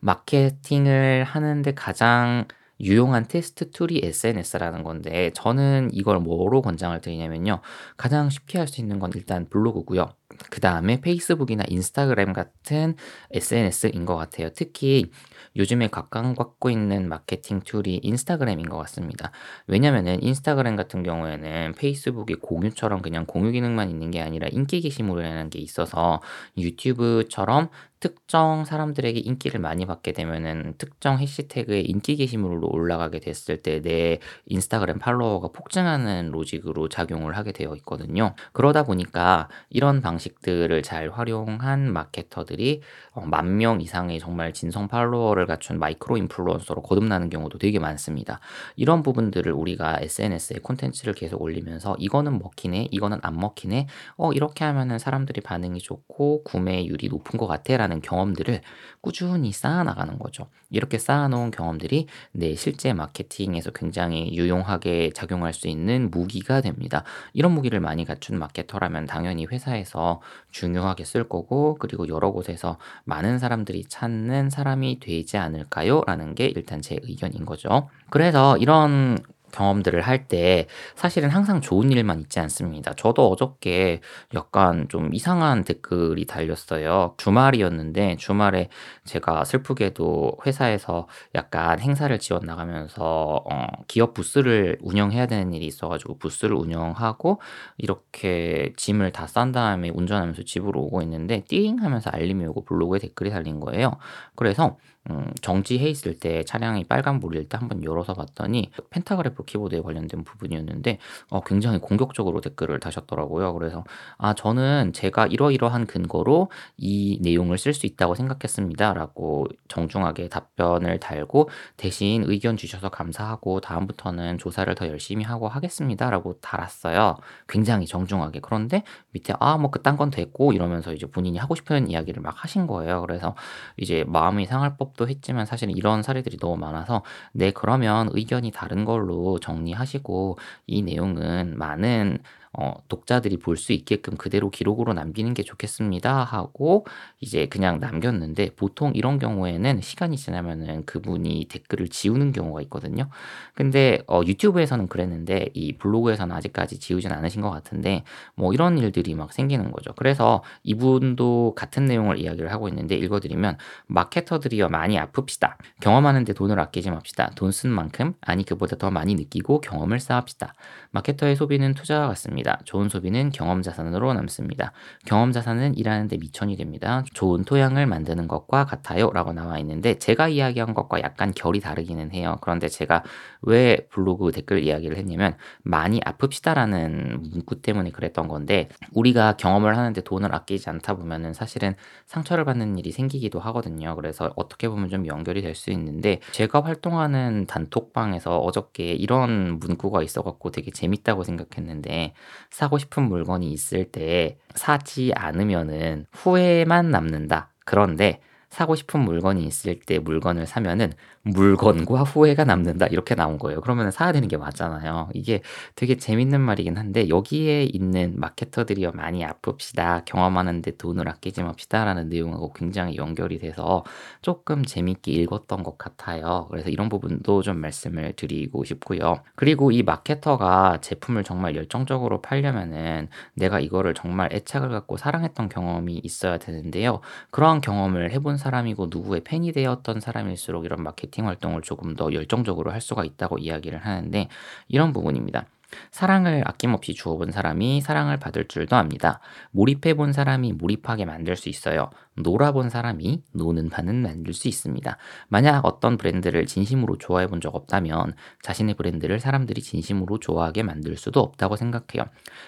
마케팅을 0.05 1.24
하는데 1.24 1.74
가장 1.74 2.45
유용한 2.81 3.25
테스트 3.27 3.71
tool이 3.72 4.01
SNS라는 4.03 4.83
건데 4.83 5.31
저는 5.33 5.89
이걸 5.93 6.19
뭐로 6.19 6.62
권장을 6.62 7.00
드리냐면요. 7.00 7.62
가장 7.97 8.29
쉽게 8.29 8.57
할 8.59 8.67
수 8.67 8.81
있는 8.81 9.00
건 9.00 9.12
일단 9.15 9.47
블로그고요. 9.50 10.07
그 10.50 10.59
다음에 10.59 11.00
페이스북이나 11.00 11.63
인스타그램 11.69 12.33
같은 12.33 12.95
SNS인 13.31 14.05
것 14.05 14.17
같아요. 14.17 14.50
특히 14.53 15.09
요즘에 15.55 15.88
각광받고 15.88 16.69
있는 16.69 17.07
마케팅 17.07 17.62
tool이 17.62 18.01
인스타그램인 18.03 18.67
것 18.67 18.77
같습니다. 18.79 19.31
왜냐면은 19.67 20.21
인스타그램 20.21 20.75
같은 20.75 21.03
경우에는 21.03 21.74
페이스북이 21.77 22.35
공유처럼 22.35 23.01
그냥 23.01 23.25
공유 23.25 23.51
기능만 23.51 23.89
있는 23.89 24.12
게 24.12 24.21
아니라 24.21 24.50
인기 24.51 24.81
게시물이라는 24.81 25.50
게 25.50 25.59
있어서 25.59 26.19
유튜브처럼 26.57 27.69
특정 28.05 28.65
사람들에게 28.65 29.19
인기를 29.19 29.59
많이 29.59 29.88
받게 29.88 30.12
되면은 30.12 30.75
특정 30.77 31.17
해시태그의 31.17 31.85
인기 31.85 32.15
게시물로 32.17 32.69
올라가게 32.69 33.19
됐을 33.19 33.62
때 33.63 33.81
내 33.81 34.19
인스타그램 34.45 35.00
팔로워가 35.00 35.50
폭증하는 35.50 36.31
로직으로 36.31 36.89
작용을 36.89 37.35
하게 37.38 37.51
되어 37.51 37.75
있거든요. 37.77 38.35
그러다 38.53 38.83
보니까 38.83 39.47
이런 39.69 40.01
방식들을 40.01 40.81
잘 40.81 41.09
활용한 41.09 41.91
마케터들이 41.91 42.81
어, 43.12 43.25
만명 43.25 43.81
이상의 43.81 44.19
정말 44.19 44.53
진성 44.53 44.88
팔로워를 44.88 45.45
갖춘 45.45 45.79
마이크로 45.79 46.17
인플루언서로 46.17 46.81
거듭나는 46.81 47.29
경우도 47.29 47.57
되게 47.57 47.79
많습니다. 47.79 48.39
이런 48.75 49.03
부분들을 49.03 49.51
우리가 49.51 50.00
SNS에 50.01 50.59
콘텐츠를 50.59 51.13
계속 51.13 51.41
올리면서 51.41 51.95
이거는 52.00 52.39
먹히네, 52.39 52.89
이거는 52.91 53.19
안 53.21 53.38
먹히네, 53.38 53.88
어, 54.17 54.31
이렇게 54.33 54.63
하면은 54.65 55.00
사람들이 55.00 55.41
반응이 55.41 55.79
좋고 55.79 56.43
구매율이 56.43 57.09
높은 57.09 57.38
것 57.38 57.47
같아 57.47 57.77
라는 57.77 57.94
많은 57.95 58.01
경험들을 58.01 58.61
꾸준히 59.01 59.51
쌓아 59.51 59.83
나가는 59.83 60.17
거죠. 60.19 60.47
이렇게 60.69 60.97
쌓아 60.97 61.27
놓은 61.27 61.51
경험들이 61.51 62.07
내 62.31 62.55
실제 62.55 62.93
마케팅에서 62.93 63.71
굉장히 63.71 64.35
유용하게 64.35 65.11
작용할 65.13 65.53
수 65.53 65.67
있는 65.67 66.11
무기가 66.11 66.61
됩니다. 66.61 67.03
이런 67.33 67.53
무기를 67.53 67.79
많이 67.79 68.05
갖춘 68.05 68.37
마케터라면 68.37 69.05
당연히 69.05 69.45
회사에서 69.45 70.21
중요하게 70.51 71.05
쓸 71.05 71.27
거고 71.29 71.75
그리고 71.79 72.07
여러 72.07 72.31
곳에서 72.31 72.77
많은 73.05 73.39
사람들이 73.39 73.85
찾는 73.87 74.49
사람이 74.49 74.99
되지 74.99 75.37
않을까요? 75.37 76.03
라는 76.05 76.35
게 76.35 76.45
일단 76.47 76.81
제 76.81 76.97
의견인 77.03 77.45
거죠. 77.45 77.89
그래서 78.09 78.57
이런 78.57 79.17
경험들을 79.51 80.01
할 80.01 80.27
때 80.27 80.65
사실은 80.95 81.29
항상 81.29 81.61
좋은 81.61 81.91
일만 81.91 82.19
있지 82.21 82.39
않습니다. 82.39 82.93
저도 82.95 83.29
어저께 83.29 84.01
약간 84.33 84.87
좀 84.89 85.13
이상한 85.13 85.63
댓글이 85.63 86.25
달렸어요. 86.25 87.13
주말이었는데 87.17 88.15
주말에 88.17 88.69
제가 89.03 89.43
슬프게도 89.45 90.37
회사에서 90.45 91.07
약간 91.35 91.79
행사를 91.79 92.17
지원 92.19 92.45
나가면서 92.45 93.43
어 93.45 93.67
기업 93.87 94.13
부스를 94.13 94.77
운영해야 94.81 95.27
되는 95.27 95.53
일이 95.53 95.65
있어 95.67 95.89
가지고 95.89 96.17
부스를 96.17 96.55
운영하고 96.55 97.39
이렇게 97.77 98.73
짐을 98.77 99.11
다 99.11 99.25
싼 99.27 99.51
다음에 99.51 99.89
운전하면서 99.89 100.43
집으로 100.43 100.81
오고 100.83 101.01
있는데 101.01 101.43
띵 101.47 101.79
하면서 101.81 102.09
알림이 102.13 102.45
오고 102.45 102.63
블로그에 102.65 102.99
댓글이 102.99 103.31
달린 103.31 103.59
거예요. 103.59 103.97
그래서 104.35 104.77
음, 105.12 105.31
정지해 105.41 105.88
있을 105.89 106.19
때 106.19 106.43
차량이 106.43 106.83
빨간불일 106.83 107.47
때 107.47 107.57
한번 107.57 107.83
열어서 107.83 108.13
봤더니 108.15 108.71
펜타그래프 108.89 109.43
키보드에 109.45 109.81
관련된 109.81 110.24
부분이었는데 110.24 110.97
어, 111.29 111.41
굉장히 111.41 111.77
공격적으로 111.79 112.41
댓글을 112.41 112.79
다셨더라고요. 112.79 113.53
그래서 113.53 113.83
아 114.17 114.33
저는 114.33 114.93
제가 114.93 115.27
이러이러한 115.27 115.85
근거로 115.85 116.50
이 116.77 117.19
내용을 117.21 117.57
쓸 117.57 117.74
수 117.74 117.85
있다고 117.85 118.15
생각했습니다라고 118.15 119.47
정중하게 119.67 120.29
답변을 120.29 121.00
달고 121.00 121.50
대신 121.77 122.24
의견 122.25 122.57
주셔서 122.57 122.89
감사하고 122.89 123.62
다음부터는 123.62 124.38
조사를 124.39 124.74
더 124.75 124.88
열심히 124.88 125.24
하고 125.24 125.47
하겠습니다라고 125.47 126.39
달았어요. 126.41 127.17
굉장히 127.47 127.85
정중하게 127.85 128.39
그런데 128.41 128.83
밑에 129.12 129.33
아 129.39 129.55
뭐 129.57 129.71
그딴 129.71 129.95
건 129.97 130.09
됐고 130.09 130.51
이러면서 130.53 130.93
이제 130.93 131.05
본인이 131.05 131.38
하고 131.38 131.55
싶은 131.55 131.89
이야기를 131.89 132.21
막 132.21 132.33
하신 132.43 132.67
거예요. 132.67 133.01
그래서 133.01 133.35
이제 133.77 134.03
마음이 134.07 134.45
상할 134.45 134.75
법 134.77 134.94
수업도 134.95 135.07
했지만 135.07 135.45
사실 135.45 135.69
이런 135.69 136.01
사례들이 136.01 136.37
너무 136.37 136.57
많아서 136.57 137.03
네 137.33 137.51
그러면 137.51 138.09
의견이 138.11 138.51
다른 138.51 138.85
걸로 138.85 139.39
정리하시고 139.39 140.37
이 140.67 140.81
내용은 140.81 141.57
많은 141.57 142.19
어, 142.57 142.74
독자들이 142.88 143.38
볼 143.38 143.55
수 143.57 143.71
있게끔 143.74 144.15
그대로 144.17 144.50
기록으로 144.50 144.93
남기는 144.93 145.33
게 145.33 145.41
좋겠습니다 145.43 146.24
하고 146.24 146.85
이제 147.21 147.47
그냥 147.47 147.79
남겼는데 147.79 148.51
보통 148.55 148.91
이런 148.95 149.17
경우에는 149.19 149.81
시간이 149.81 150.17
지나면은 150.17 150.85
그분이 150.85 151.47
댓글을 151.50 151.88
지우는 151.88 152.31
경우가 152.33 152.62
있거든요. 152.63 153.09
근데 153.53 154.00
어, 154.07 154.21
유튜브에서는 154.25 154.88
그랬는데 154.88 155.50
이 155.53 155.77
블로그에서는 155.77 156.35
아직까지 156.35 156.79
지우진 156.79 157.12
않으신 157.12 157.41
것 157.41 157.50
같은데 157.50 158.03
뭐 158.35 158.53
이런 158.53 158.77
일들이 158.77 159.15
막 159.15 159.31
생기는 159.33 159.71
거죠. 159.71 159.93
그래서 159.95 160.43
이분도 160.63 161.53
같은 161.55 161.85
내용을 161.85 162.19
이야기를 162.19 162.51
하고 162.51 162.67
있는데 162.67 162.95
읽어드리면 162.95 163.57
마케터들이여 163.88 164.69
많이 164.69 164.97
아픕시다. 164.97 165.55
경험하는데 165.81 166.33
돈을 166.33 166.59
아끼지 166.59 166.91
맙시다. 166.91 167.31
돈 167.35 167.51
쓴 167.51 167.69
만큼 167.71 168.13
아니 168.21 168.43
그보다 168.43 168.75
더 168.75 168.91
많이 168.91 169.15
느끼고 169.15 169.62
경험을 169.62 170.00
쌓읍시다. 170.01 170.53
마케터의 170.91 171.35
소비는 171.38 171.74
투자와 171.74 172.07
같습니다. 172.09 172.44
됩니다. 172.45 172.59
좋은 172.63 172.89
소비는 172.89 173.31
경험 173.31 173.61
자산으로 173.63 174.13
남습니다. 174.13 174.71
경험 175.05 175.31
자산은 175.31 175.75
일하는 175.77 176.07
데 176.07 176.17
미천이 176.17 176.55
됩니다. 176.55 177.03
좋은 177.13 177.43
토양을 177.43 177.87
만드는 177.87 178.27
것과 178.27 178.65
같아요. 178.65 179.09
라고 179.11 179.33
나와 179.33 179.57
있는데 179.59 179.95
제가 179.95 180.27
이야기한 180.27 180.73
것과 180.75 181.01
약간 181.01 181.33
결이 181.33 181.59
다르기는 181.59 182.11
해요. 182.13 182.37
그런데 182.41 182.69
제가 182.69 183.03
왜 183.41 183.87
블로그 183.89 184.31
댓글 184.31 184.63
이야기를 184.63 184.97
했냐면 184.97 185.35
많이 185.63 185.99
아픕시다라는 186.01 187.31
문구 187.31 187.61
때문에 187.61 187.89
그랬던 187.89 188.27
건데 188.27 188.69
우리가 188.93 189.37
경험을 189.37 189.75
하는데 189.75 189.99
돈을 190.01 190.33
아끼지 190.33 190.69
않다 190.69 190.95
보면은 190.95 191.33
사실은 191.33 191.73
상처를 192.05 192.45
받는 192.45 192.77
일이 192.77 192.91
생기기도 192.91 193.39
하거든요. 193.39 193.95
그래서 193.95 194.31
어떻게 194.35 194.69
보면 194.69 194.89
좀 194.89 195.07
연결이 195.07 195.41
될 195.41 195.55
수 195.55 195.71
있는데 195.71 196.19
제가 196.33 196.59
활동하는 196.65 197.45
단톡방에서 197.47 198.39
어저께 198.39 198.91
이런 198.91 199.57
문구가 199.57 200.03
있어갖고 200.03 200.51
되게 200.51 200.69
재밌다고 200.69 201.23
생각했는데 201.23 202.13
사고 202.50 202.77
싶은 202.77 203.04
물건이 203.04 203.51
있을 203.51 203.86
때 203.86 204.38
사지 204.56 205.12
않으면은 205.15 206.06
후회만 206.12 206.91
남는다. 206.91 207.50
그런데 207.65 208.21
사고 208.50 208.76
싶은 208.76 209.02
물건이 209.02 209.43
있을 209.45 209.80
때 209.80 210.00
물건을 210.00 210.45
사면은 210.45 210.93
물건과 211.27 212.03
후회가 212.03 212.43
남는다 212.45 212.85
이렇게 212.85 213.15
나온 213.15 213.39
거예요. 213.39 213.59
그러면 213.61 213.89
사야 213.89 214.11
되는 214.11 214.27
게 214.27 214.38
맞잖아요. 214.38 215.09
이게 215.15 215.41
되게 215.75 215.97
재밌는 215.97 216.39
말이긴 216.39 216.77
한데 216.77 217.09
여기에 217.09 217.63
있는 217.63 218.13
마케터들이요 218.19 218.91
많이 218.91 219.25
아픕시다 219.25 220.05
경험하는데 220.05 220.77
돈을 220.77 221.09
아끼지 221.09 221.41
맙시다라는 221.41 222.09
내용하고 222.09 222.53
굉장히 222.53 222.97
연결이 222.97 223.39
돼서 223.39 223.83
조금 224.21 224.63
재밌게 224.63 225.11
읽었던 225.13 225.63
것 225.63 225.79
같아요. 225.79 226.47
그래서 226.51 226.69
이런 226.69 226.89
부분도 226.89 227.41
좀 227.41 227.57
말씀을 227.59 228.13
드리고 228.13 228.63
싶고요. 228.63 229.23
그리고 229.35 229.71
이 229.71 229.81
마케터가 229.81 230.77
제품을 230.81 231.23
정말 231.23 231.55
열정적으로 231.55 232.21
팔려면은 232.21 233.07
내가 233.33 233.59
이거를 233.59 233.95
정말 233.95 234.31
애착을 234.31 234.69
갖고 234.69 234.95
사랑했던 234.97 235.49
경험이 235.49 235.99
있어야 236.03 236.38
되는데요. 236.38 236.99
그러한 237.31 237.61
경험을 237.61 238.11
해본 238.11 238.38
사람이고 238.38 238.88
누구의 238.91 239.23
팬이 239.23 239.51
되었던 239.53 239.99
사람일수록 239.99 240.65
이런 240.65 240.83
마케팅 240.83 241.14
마케팅 241.15 241.28
활동을 241.28 241.62
조금 241.62 241.95
더 241.95 242.12
열정적으로 242.13 242.71
할 242.71 242.82
수가 242.82 243.06
있다고 243.06 243.38
이야기를 243.38 243.80
하는데 243.80 244.28
이런 244.67 244.91
부분입니다. 244.91 245.45
사랑을 245.91 246.43
아낌없이 246.45 246.93
주어본 246.93 247.32
사람이 247.32 247.82
사랑을 247.82 248.17
받을 248.17 248.47
줄도 248.47 248.75
압니다. 248.75 249.19
몰입해본 249.51 250.13
사람이 250.13 250.54
몰입하게 250.54 251.06
만들 251.06 251.36
수 251.36 251.49
있어요. 251.49 251.89
놀아본 252.17 252.69
사람이 252.69 253.23
노는 253.34 253.69
판은 253.69 253.95
만들 254.01 254.34
수 254.34 254.47
있습니다. 254.47 254.97
만약 255.28 255.65
어떤 255.65 255.97
브랜드를 255.97 256.45
진심으로 256.45 256.97
좋아해 256.97 257.28
본 257.28 257.36
적 257.41 257.54
없다면 257.54 258.13
자신의 258.43 258.75
브랜드를 258.75 259.19
사람들이 259.19 259.62
진심으로 259.62 260.19
좋아하게 260.19 260.63
만들 260.63 260.95
수도 260.95 261.19
없다고 261.19 261.58
생각해요. 261.58 262.06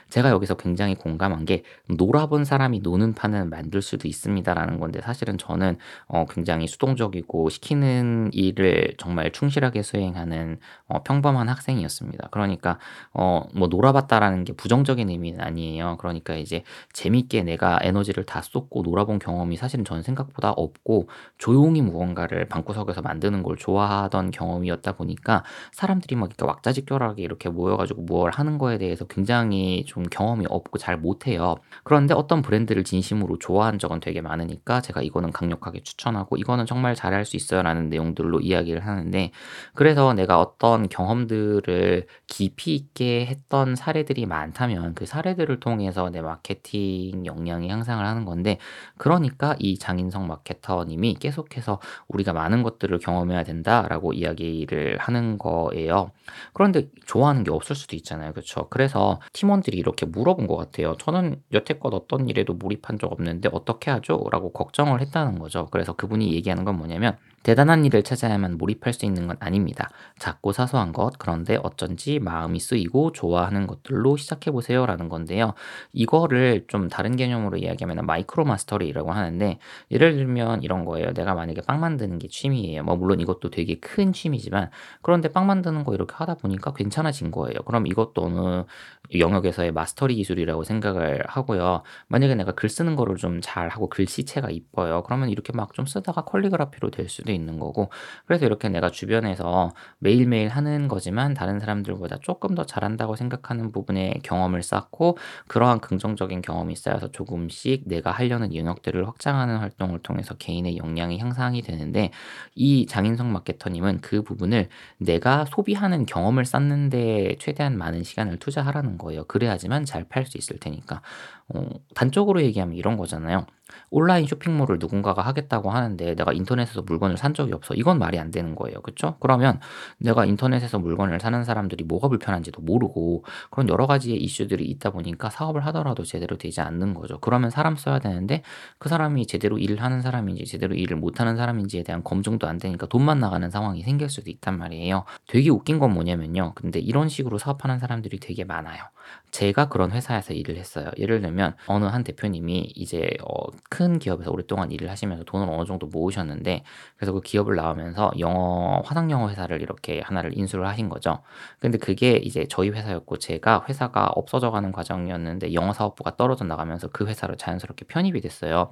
제가 0.09 0.29
여기서 0.29 0.55
굉장히 0.55 0.95
공감한 0.95 1.45
게 1.45 1.63
놀아본 1.89 2.45
사람이 2.45 2.79
노는 2.79 3.13
판은 3.13 3.49
만들 3.49 3.81
수도 3.81 4.07
있습니다라는 4.07 4.79
건데 4.79 5.01
사실은 5.01 5.37
저는 5.37 5.77
어 6.07 6.25
굉장히 6.29 6.67
수동적이고 6.67 7.49
시키는 7.49 8.29
일을 8.33 8.95
정말 8.97 9.31
충실하게 9.31 9.81
수행하는 9.83 10.59
어 10.87 11.03
평범한 11.03 11.49
학생이었습니다. 11.49 12.29
그러니까 12.31 12.79
어 13.17 13.47
뭐 13.53 13.67
놀아봤다라는 13.67 14.43
게 14.45 14.53
부정적인 14.53 15.09
의미는 15.09 15.41
아니에요. 15.41 15.97
그러니까 15.99 16.35
이제 16.35 16.63
재밌게 16.93 17.43
내가 17.43 17.79
에너지를 17.81 18.25
다 18.25 18.41
쏟고 18.41 18.83
놀아본 18.83 19.19
경험이 19.19 19.57
사실은 19.57 19.83
저는 19.85 20.03
생각보다 20.03 20.51
없고 20.51 21.09
조용히 21.37 21.81
무언가를 21.81 22.45
방구석에서 22.45 23.01
만드는 23.01 23.43
걸 23.43 23.55
좋아하던 23.57 24.31
경험이었다 24.31 24.93
보니까 24.93 25.43
사람들이 25.71 26.15
막 26.15 26.27
이렇게 26.29 26.45
왁자지껄하게 26.45 27.23
이렇게 27.23 27.49
모여가지고 27.49 28.03
뭘 28.03 28.31
하는 28.31 28.57
거에 28.57 28.77
대해서 28.77 29.05
굉장히 29.05 29.83
좀 29.85 30.03
경험이 30.03 30.45
없고 30.49 30.77
잘 30.77 30.97
못해요. 30.97 31.55
그런데 31.83 32.13
어떤 32.13 32.41
브랜드를 32.41 32.83
진심으로 32.83 33.39
좋아한 33.39 33.79
적은 33.79 33.99
되게 33.99 34.21
많으니까 34.21 34.81
제가 34.81 35.01
이거는 35.01 35.31
강력하게 35.31 35.81
추천하고 35.83 36.37
이거는 36.37 36.65
정말 36.65 36.95
잘할 36.95 37.25
수 37.25 37.35
있어요라는 37.37 37.89
내용들로 37.89 38.39
이야기를 38.41 38.85
하는데 38.85 39.31
그래서 39.73 40.13
내가 40.13 40.39
어떤 40.39 40.89
경험들을 40.89 42.05
깊이 42.27 42.75
있게 42.97 43.27
했던 43.27 43.75
사례들이 43.75 44.25
많다면 44.25 44.95
그 44.95 45.05
사례들을 45.05 45.59
통해서 45.59 46.09
내 46.09 46.21
마케팅 46.21 47.25
역량이 47.25 47.69
향상을 47.69 48.03
하는 48.03 48.25
건데 48.25 48.57
그러니까 48.97 49.55
이 49.59 49.77
장인성 49.77 50.27
마케터님이 50.27 51.15
계속해서 51.15 51.79
우리가 52.07 52.33
많은 52.33 52.63
것들을 52.63 52.97
경험해야 52.97 53.43
된다라고 53.43 54.13
이야기를 54.13 54.97
하는 54.97 55.37
거예요. 55.37 56.11
그런데 56.53 56.89
좋아하는 57.05 57.43
게 57.43 57.51
없을 57.51 57.75
수도 57.75 57.95
있잖아요. 57.95 58.33
그렇죠? 58.33 58.67
그래서 58.69 59.21
팀원들이 59.33 59.77
이렇게 59.77 60.05
물어본 60.05 60.47
것 60.47 60.57
같아요. 60.57 60.95
저는 60.97 61.41
여태껏 61.53 61.93
어떤 61.93 62.27
일에도 62.27 62.53
몰입한 62.53 62.97
적 62.97 63.11
없는데 63.11 63.49
어떻게 63.53 63.91
하죠? 63.91 64.25
라고 64.31 64.51
걱정을 64.51 65.01
했다는 65.01 65.39
거죠. 65.39 65.67
그래서 65.67 65.93
그분이 65.93 66.33
얘기하는 66.33 66.65
건 66.65 66.77
뭐냐면 66.77 67.17
대단한 67.43 67.85
일을 67.85 68.03
찾아야만 68.03 68.57
몰입할 68.57 68.93
수 68.93 69.05
있는 69.05 69.27
건 69.27 69.37
아닙니다. 69.39 69.89
작고 70.19 70.51
사소한 70.51 70.91
것, 70.91 71.17
그런데 71.17 71.57
어쩐지 71.63 72.19
마음이 72.19 72.59
쓰이고 72.59 73.13
좋아하는 73.13 73.67
것들로 73.67 74.17
시작해 74.17 74.51
보세요 74.51 74.85
라는 74.85 75.07
건데요. 75.07 75.53
이거를 75.93 76.65
좀 76.67 76.89
다른 76.89 77.15
개념으로 77.15 77.57
이야기하면 77.57 78.05
마이크로 78.05 78.43
마스터리라고 78.43 79.11
하는데 79.11 79.59
예를 79.91 80.15
들면 80.15 80.63
이런 80.63 80.83
거예요. 80.83 81.13
내가 81.13 81.35
만약에 81.35 81.61
빵 81.61 81.79
만드는 81.79 82.19
게 82.19 82.27
취미예요. 82.27 82.83
뭐 82.83 82.95
물론 82.97 83.19
이것도 83.21 83.49
되게 83.49 83.75
큰 83.79 84.11
취미지만 84.11 84.69
그런데 85.01 85.29
빵 85.29 85.47
만드는 85.47 85.83
거 85.85 85.93
이렇게 85.93 86.15
하다 86.15 86.35
보니까 86.35 86.73
괜찮아진 86.73 87.31
거예요. 87.31 87.59
그럼 87.65 87.87
이것도 87.87 88.23
어느 88.25 88.65
영역에서의 89.13 89.71
마스터리 89.71 90.15
기술이라고 90.15 90.63
생각을 90.63 91.23
하고요. 91.27 91.83
만약에 92.07 92.35
내가 92.35 92.51
글 92.53 92.69
쓰는 92.69 92.95
거를 92.95 93.15
좀 93.15 93.39
잘하고 93.41 93.89
글씨체가 93.89 94.49
이뻐요. 94.49 95.03
그러면 95.03 95.29
이렇게 95.29 95.53
막 95.53 95.67
좀 95.73 95.85
쓰다가 95.85 96.23
컬리그라피로 96.23 96.89
될 96.91 97.07
수도 97.09 97.31
있는 97.31 97.59
거고 97.59 97.91
그래서 98.25 98.45
이렇게 98.45 98.69
내가 98.69 98.89
주변에서 98.89 99.69
매일매일 99.99 100.49
하는 100.49 100.87
거지만 100.87 101.33
다른 101.33 101.59
사람들보다 101.59 102.17
조금 102.21 102.55
더 102.55 102.65
잘한다고 102.65 103.15
생각하는 103.15 103.71
부분에 103.71 104.15
경험을 104.23 104.63
쌓고 104.63 105.17
그러한 105.47 105.79
긍정적인 105.81 106.41
경험이 106.41 106.75
쌓여서 106.75 107.11
조금씩 107.11 107.83
내가 107.85 108.11
하려는 108.11 108.55
영역들을 108.55 109.05
확장하는 109.07 109.57
활동을 109.57 109.99
통해서 109.99 110.35
개인의 110.35 110.77
역량이 110.77 111.19
향상이 111.19 111.61
되는데 111.61 112.11
이 112.55 112.85
장인성 112.87 113.31
마케터님은 113.31 113.99
그 114.01 114.21
부분을 114.23 114.69
내가 114.99 115.45
소비하는 115.45 116.05
경험을 116.05 116.45
쌓는 116.45 116.89
데 116.89 117.35
최대한 117.39 117.77
많은 117.77 118.03
시간을 118.03 118.37
투자하라는 118.37 118.96
거예요. 118.97 119.25
그래야지만 119.25 119.85
잘 119.85 120.05
팔 120.09 120.25
수 120.25 120.37
있을 120.37 120.59
테니까. 120.59 121.01
어, 121.49 121.69
단적으로 121.95 122.41
얘기하면 122.43 122.75
이런 122.75 122.97
거잖아요. 122.97 123.45
온라인 123.89 124.25
쇼핑몰을 124.25 124.77
누군가가 124.79 125.21
하겠다고 125.21 125.71
하는데 125.71 126.15
내가 126.15 126.33
인터넷에서 126.33 126.81
물건을 126.81 127.17
산 127.17 127.33
적이 127.33 127.53
없어. 127.53 127.73
이건 127.73 127.99
말이 127.99 128.19
안 128.19 128.31
되는 128.31 128.55
거예요. 128.55 128.81
그쵸? 128.81 129.17
그러면 129.19 129.59
내가 129.97 130.25
인터넷에서 130.25 130.79
물건을 130.79 131.19
사는 131.19 131.43
사람들이 131.43 131.83
뭐가 131.85 132.07
불편한지도 132.07 132.61
모르고 132.61 133.23
그런 133.49 133.69
여러 133.69 133.87
가지의 133.87 134.17
이슈들이 134.23 134.65
있다 134.65 134.91
보니까 134.91 135.29
사업을 135.29 135.65
하더라도 135.67 136.03
제대로 136.03 136.37
되지 136.37 136.61
않는 136.61 136.93
거죠. 136.93 137.19
그러면 137.19 137.49
사람 137.49 137.75
써야 137.75 137.99
되는데 137.99 138.41
그 138.79 138.89
사람이 138.89 139.27
제대로 139.27 139.57
일을 139.57 139.81
하는 139.81 140.01
사람인지 140.01 140.45
제대로 140.45 140.75
일을 140.75 140.97
못하는 140.97 141.35
사람인지에 141.37 141.83
대한 141.83 142.03
검증도 142.03 142.47
안 142.47 142.57
되니까 142.57 142.87
돈만 142.87 143.19
나가는 143.19 143.49
상황이 143.49 143.83
생길 143.83 144.09
수도 144.09 144.29
있단 144.29 144.57
말이에요. 144.57 145.05
되게 145.27 145.49
웃긴 145.49 145.79
건 145.79 145.93
뭐냐면요. 145.93 146.53
근데 146.55 146.79
이런 146.79 147.09
식으로 147.09 147.37
사업하는 147.37 147.79
사람들이 147.79 148.19
되게 148.19 148.43
많아요. 148.43 148.83
제가 149.31 149.67
그런 149.69 149.91
회사에서 149.91 150.33
일을 150.33 150.57
했어요. 150.57 150.89
예를 150.97 151.21
들면 151.21 151.55
어느 151.67 151.85
한 151.85 152.03
대표님이 152.03 152.71
이제 152.75 153.09
어, 153.23 153.47
큰 153.69 153.99
기업에서 153.99 154.31
오랫동안 154.31 154.71
일을 154.71 154.89
하시면서 154.89 155.23
돈을 155.25 155.47
어느 155.49 155.65
정도 155.65 155.87
모으셨는데 155.87 156.63
그래서 156.95 157.11
그 157.11 157.21
기업을 157.21 157.55
나오면서 157.55 158.11
영어 158.19 158.81
화상 158.85 159.11
영어 159.11 159.29
회사를 159.29 159.61
이렇게 159.61 160.01
하나를 160.01 160.37
인수를 160.37 160.67
하신 160.67 160.89
거죠. 160.89 161.19
근데 161.59 161.77
그게 161.77 162.13
이제 162.13 162.45
저희 162.49 162.69
회사였고 162.69 163.17
제가 163.17 163.65
회사가 163.67 164.07
없어져 164.15 164.51
가는 164.51 164.71
과정이었는데 164.71 165.53
영어 165.53 165.73
사업부가 165.73 166.15
떨어져 166.15 166.45
나가면서 166.45 166.87
그 166.87 167.05
회사로 167.05 167.35
자연스럽게 167.35 167.85
편입이 167.85 168.21
됐어요. 168.21 168.71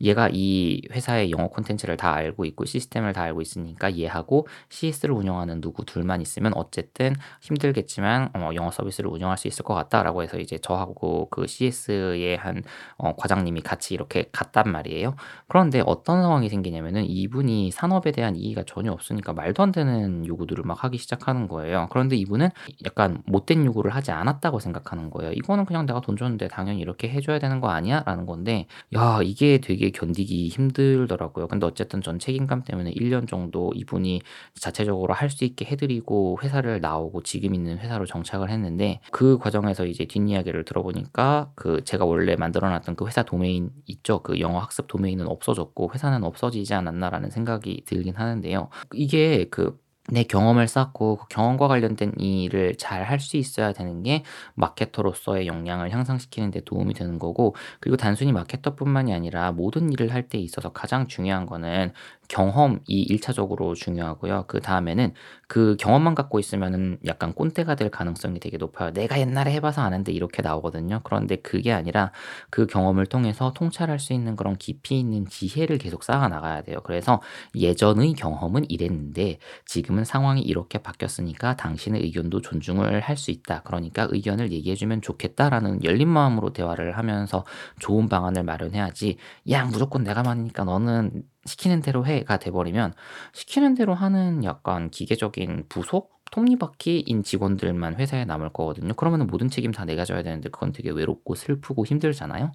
얘가 0.00 0.28
이 0.32 0.82
회사의 0.92 1.30
영어 1.30 1.48
콘텐츠를 1.48 1.96
다 1.96 2.12
알고 2.12 2.44
있고 2.46 2.64
시스템을 2.64 3.12
다 3.12 3.22
알고 3.22 3.40
있으니까 3.40 3.96
얘하고 3.96 4.46
CS를 4.68 5.14
운영하는 5.14 5.60
누구 5.60 5.84
둘만 5.84 6.20
있으면 6.20 6.52
어쨌든 6.54 7.14
힘들겠지만 7.40 8.30
어, 8.34 8.50
영어 8.54 8.70
서비스를 8.70 9.10
운영할 9.10 9.38
수 9.38 9.48
있을 9.48 9.64
것 9.64 9.74
같다라고 9.74 10.22
해서 10.22 10.38
이제 10.38 10.58
저하고 10.58 11.28
그 11.30 11.46
CS의 11.46 12.36
한 12.36 12.62
어, 12.98 13.14
과장님이 13.16 13.62
같이 13.62 13.94
이렇게 13.94 14.28
갔단 14.32 14.70
말이에요. 14.70 15.14
그런데 15.48 15.82
어떤 15.86 16.22
상황이 16.22 16.48
생기냐면은 16.48 17.04
이분이 17.04 17.70
산업에 17.70 18.12
대한 18.12 18.36
이해가 18.36 18.64
전혀 18.66 18.92
없으니까 18.92 19.32
말도 19.32 19.62
안 19.62 19.72
되는 19.72 20.26
요구들을 20.26 20.64
막 20.64 20.82
하기 20.84 20.98
시작하는 20.98 21.48
거예요. 21.48 21.88
그런데 21.90 22.16
이분은 22.16 22.50
약간 22.84 23.22
못된 23.26 23.64
요구를 23.64 23.94
하지 23.94 24.10
않았다고 24.10 24.60
생각하는 24.60 25.10
거예요. 25.10 25.32
이거는 25.32 25.64
그냥 25.64 25.86
내가 25.86 26.00
돈 26.00 26.16
줬는데 26.16 26.48
당연히 26.48 26.80
이렇게 26.80 27.08
해줘야 27.08 27.38
되는 27.38 27.60
거 27.60 27.68
아니야? 27.68 28.02
라는 28.06 28.26
건데, 28.26 28.66
야, 28.94 29.20
이게 29.22 29.58
되게 29.58 29.85
견디기 29.92 30.48
힘들더라고요. 30.48 31.48
근데 31.48 31.66
어쨌든 31.66 32.02
전 32.02 32.18
책임감 32.18 32.62
때문에 32.64 32.92
1년 32.92 33.28
정도 33.28 33.72
이분이 33.74 34.22
자체적으로 34.54 35.12
할 35.14 35.26
수 35.30 35.44
있게 35.44 35.64
해드리고 35.66 36.38
회사를 36.42 36.80
나오고 36.80 37.22
지금 37.22 37.54
있는 37.54 37.78
회사로 37.78 38.06
정착을 38.06 38.48
했는데 38.50 39.00
그 39.10 39.38
과정에서 39.38 39.84
이제 39.86 40.04
뒷이야기를 40.06 40.64
들어보니까 40.64 41.50
그 41.54 41.82
제가 41.84 42.04
원래 42.04 42.36
만들어놨던 42.36 42.94
그 42.96 43.06
회사 43.06 43.22
도메인 43.22 43.70
있죠. 43.86 44.20
그 44.22 44.40
영어 44.40 44.58
학습 44.60 44.86
도메인은 44.86 45.26
없어졌고 45.26 45.90
회사는 45.94 46.24
없어지지 46.24 46.74
않았나라는 46.74 47.30
생각이 47.30 47.82
들긴 47.86 48.14
하는데요. 48.14 48.68
이게 48.94 49.46
그 49.50 49.78
내 50.08 50.22
경험을 50.22 50.68
쌓고 50.68 51.16
그 51.16 51.26
경험과 51.28 51.66
관련된 51.68 52.12
일을 52.18 52.76
잘 52.76 53.02
할 53.06 53.18
수 53.20 53.36
있어야 53.36 53.72
되는 53.72 54.02
게 54.02 54.22
마케터로서의 54.54 55.46
역량을 55.46 55.90
향상시키는 55.90 56.50
데 56.50 56.60
도움이 56.60 56.94
되는 56.94 57.18
거고 57.18 57.54
그리고 57.80 57.96
단순히 57.96 58.32
마케터뿐만이 58.32 59.12
아니라 59.12 59.52
모든 59.52 59.92
일을 59.92 60.12
할 60.14 60.28
때 60.28 60.38
있어서 60.38 60.70
가장 60.72 61.06
중요한 61.06 61.46
거는 61.46 61.92
경험이 62.28 62.78
1차적으로 62.88 63.74
중요하고요. 63.74 64.44
그 64.48 64.60
다음에는 64.60 65.12
그 65.48 65.76
경험만 65.78 66.14
갖고 66.14 66.38
있으면은 66.38 66.98
약간 67.06 67.32
꼰대가 67.34 67.74
될 67.76 67.90
가능성이 67.90 68.40
되게 68.40 68.56
높아요. 68.56 68.92
"내가 68.92 69.18
옛날에 69.20 69.52
해 69.52 69.60
봐서 69.60 69.82
아는데." 69.82 70.12
이렇게 70.12 70.42
나오거든요. 70.42 71.00
그런데 71.04 71.36
그게 71.36 71.72
아니라 71.72 72.12
그 72.50 72.66
경험을 72.66 73.06
통해서 73.06 73.52
통찰할 73.54 73.98
수 73.98 74.12
있는 74.12 74.36
그런 74.36 74.56
깊이 74.56 74.98
있는 74.98 75.26
지혜를 75.26 75.78
계속 75.78 76.02
쌓아 76.02 76.28
나가야 76.28 76.62
돼요. 76.62 76.78
그래서 76.84 77.20
"예전의 77.54 78.14
경험은 78.14 78.70
이랬는데 78.70 79.38
지금은 79.66 80.04
상황이 80.04 80.42
이렇게 80.42 80.78
바뀌었으니까 80.78 81.56
당신의 81.56 82.02
의견도 82.02 82.40
존중을 82.40 83.00
할 83.00 83.16
수 83.16 83.30
있다. 83.30 83.62
그러니까 83.62 84.06
의견을 84.10 84.52
얘기해 84.52 84.74
주면 84.76 85.00
좋겠다."라는 85.00 85.82
열린 85.84 86.08
마음으로 86.08 86.52
대화를 86.52 86.98
하면서 86.98 87.44
좋은 87.78 88.08
방안을 88.10 88.42
마련해야지 88.42 89.16
"야 89.50 89.64
무조건 89.64 90.04
내가 90.04 90.22
많으니까 90.22 90.64
너는 90.64 91.22
시키는 91.46 91.80
대로 91.80 92.04
해가 92.04 92.38
돼버리면 92.38 92.94
시키는 93.32 93.74
대로 93.74 93.94
하는 93.94 94.44
약간 94.44 94.90
기계적인 94.90 95.66
부속 95.68 96.16
톱니바퀴인 96.32 97.22
직원들만 97.22 97.96
회사에 97.96 98.24
남을 98.24 98.50
거거든요. 98.50 98.94
그러면 98.94 99.26
모든 99.26 99.48
책임 99.48 99.70
다 99.72 99.84
내가 99.84 100.04
져야 100.04 100.22
되는데 100.22 100.48
그건 100.48 100.72
되게 100.72 100.90
외롭고 100.90 101.34
슬프고 101.34 101.86
힘들잖아요. 101.86 102.52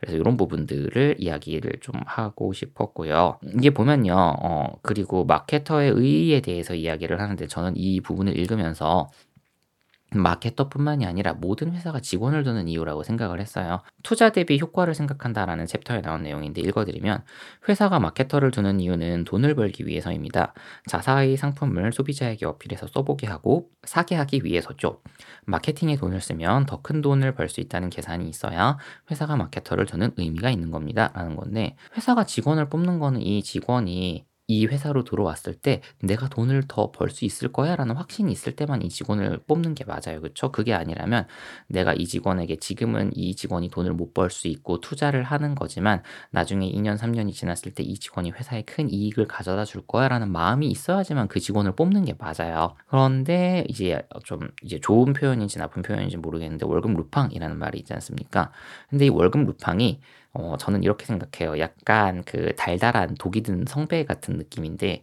그래서 0.00 0.16
이런 0.16 0.36
부분들을 0.36 1.16
이야기를 1.18 1.74
좀 1.80 1.94
하고 2.04 2.52
싶었고요. 2.52 3.38
이게 3.56 3.70
보면요. 3.70 4.14
어, 4.14 4.72
그리고 4.82 5.24
마케터의 5.24 5.92
의의에 5.92 6.40
대해서 6.40 6.74
이야기를 6.74 7.20
하는데 7.20 7.46
저는 7.46 7.76
이 7.76 8.00
부분을 8.00 8.36
읽으면서 8.36 9.08
마케터뿐만이 10.14 11.06
아니라 11.06 11.32
모든 11.34 11.72
회사가 11.72 12.00
직원을 12.00 12.44
두는 12.44 12.68
이유라고 12.68 13.02
생각을 13.02 13.40
했어요. 13.40 13.82
투자 14.02 14.30
대비 14.30 14.58
효과를 14.60 14.94
생각한다라는 14.94 15.66
챕터에 15.66 16.02
나온 16.02 16.22
내용인데 16.22 16.60
읽어드리면 16.62 17.24
회사가 17.68 17.98
마케터를 18.00 18.50
두는 18.50 18.80
이유는 18.80 19.24
돈을 19.24 19.54
벌기 19.54 19.86
위해서입니다. 19.86 20.54
자사의 20.86 21.36
상품을 21.36 21.92
소비자에게 21.92 22.46
어필해서 22.46 22.86
써보게 22.88 23.26
하고 23.26 23.70
사게 23.84 24.14
하기 24.16 24.42
위해서죠. 24.44 25.00
마케팅에 25.46 25.96
돈을 25.96 26.20
쓰면 26.20 26.66
더 26.66 26.82
큰 26.82 27.00
돈을 27.02 27.34
벌 27.34 27.48
수 27.48 27.60
있다는 27.60 27.90
계산이 27.90 28.28
있어야 28.28 28.78
회사가 29.10 29.36
마케터를 29.36 29.86
두는 29.86 30.12
의미가 30.16 30.50
있는 30.50 30.70
겁니다. 30.70 31.10
라는 31.14 31.36
건데 31.36 31.76
회사가 31.96 32.24
직원을 32.24 32.68
뽑는 32.68 32.98
거는 32.98 33.20
이 33.22 33.42
직원이 33.42 34.24
이 34.60 34.66
회사로 34.66 35.04
들어왔을 35.04 35.54
때 35.54 35.80
'내가 36.02 36.28
돈을 36.28 36.64
더 36.68 36.90
벌 36.92 37.10
수 37.10 37.24
있을 37.24 37.52
거야.'라는 37.52 37.96
확신이 37.96 38.30
있을 38.32 38.54
때만 38.56 38.82
이 38.82 38.88
직원을 38.88 39.40
뽑는 39.46 39.74
게 39.74 39.84
맞아요. 39.84 40.20
그쵸? 40.20 40.52
그게 40.52 40.74
아니라면 40.74 41.26
내가 41.68 41.94
이 41.94 42.06
직원에게 42.06 42.56
지금은 42.56 43.10
이 43.14 43.34
직원이 43.34 43.68
돈을 43.70 43.92
못 43.94 44.12
벌 44.14 44.30
수 44.30 44.46
있고 44.48 44.80
투자를 44.80 45.22
하는 45.22 45.54
거지만 45.54 46.02
나중에 46.30 46.66
2년 46.66 46.96
3 46.98 47.12
년이 47.12 47.32
지났을 47.32 47.72
때 47.72 47.82
'이 47.82 47.94
직원이 47.98 48.30
회사에 48.30 48.62
큰 48.62 48.90
이익을 48.90 49.26
가져다 49.26 49.64
줄 49.64 49.86
거야.'라는 49.86 50.30
마음이 50.30 50.66
있어야지만 50.68 51.28
그 51.28 51.40
직원을 51.40 51.74
뽑는 51.76 52.04
게 52.04 52.14
맞아요. 52.18 52.74
그런데 52.88 53.64
이제 53.68 54.02
좀 54.24 54.40
이제 54.62 54.78
좋은 54.80 55.12
표현인지 55.14 55.58
나쁜 55.58 55.82
표현인지 55.82 56.16
모르겠는데 56.18 56.66
월급 56.66 56.92
루팡이라는 56.94 57.58
말이 57.58 57.78
있지 57.78 57.92
않습니까? 57.94 58.50
근데 58.90 59.06
이 59.06 59.08
월급 59.08 59.44
루팡이 59.46 60.00
어 60.34 60.56
저는 60.56 60.82
이렇게 60.82 61.04
생각해요. 61.04 61.58
약간 61.58 62.22
그 62.24 62.54
달달한 62.56 63.14
독이 63.16 63.42
든 63.42 63.64
성배 63.68 64.04
같은 64.06 64.38
느낌인데 64.38 65.02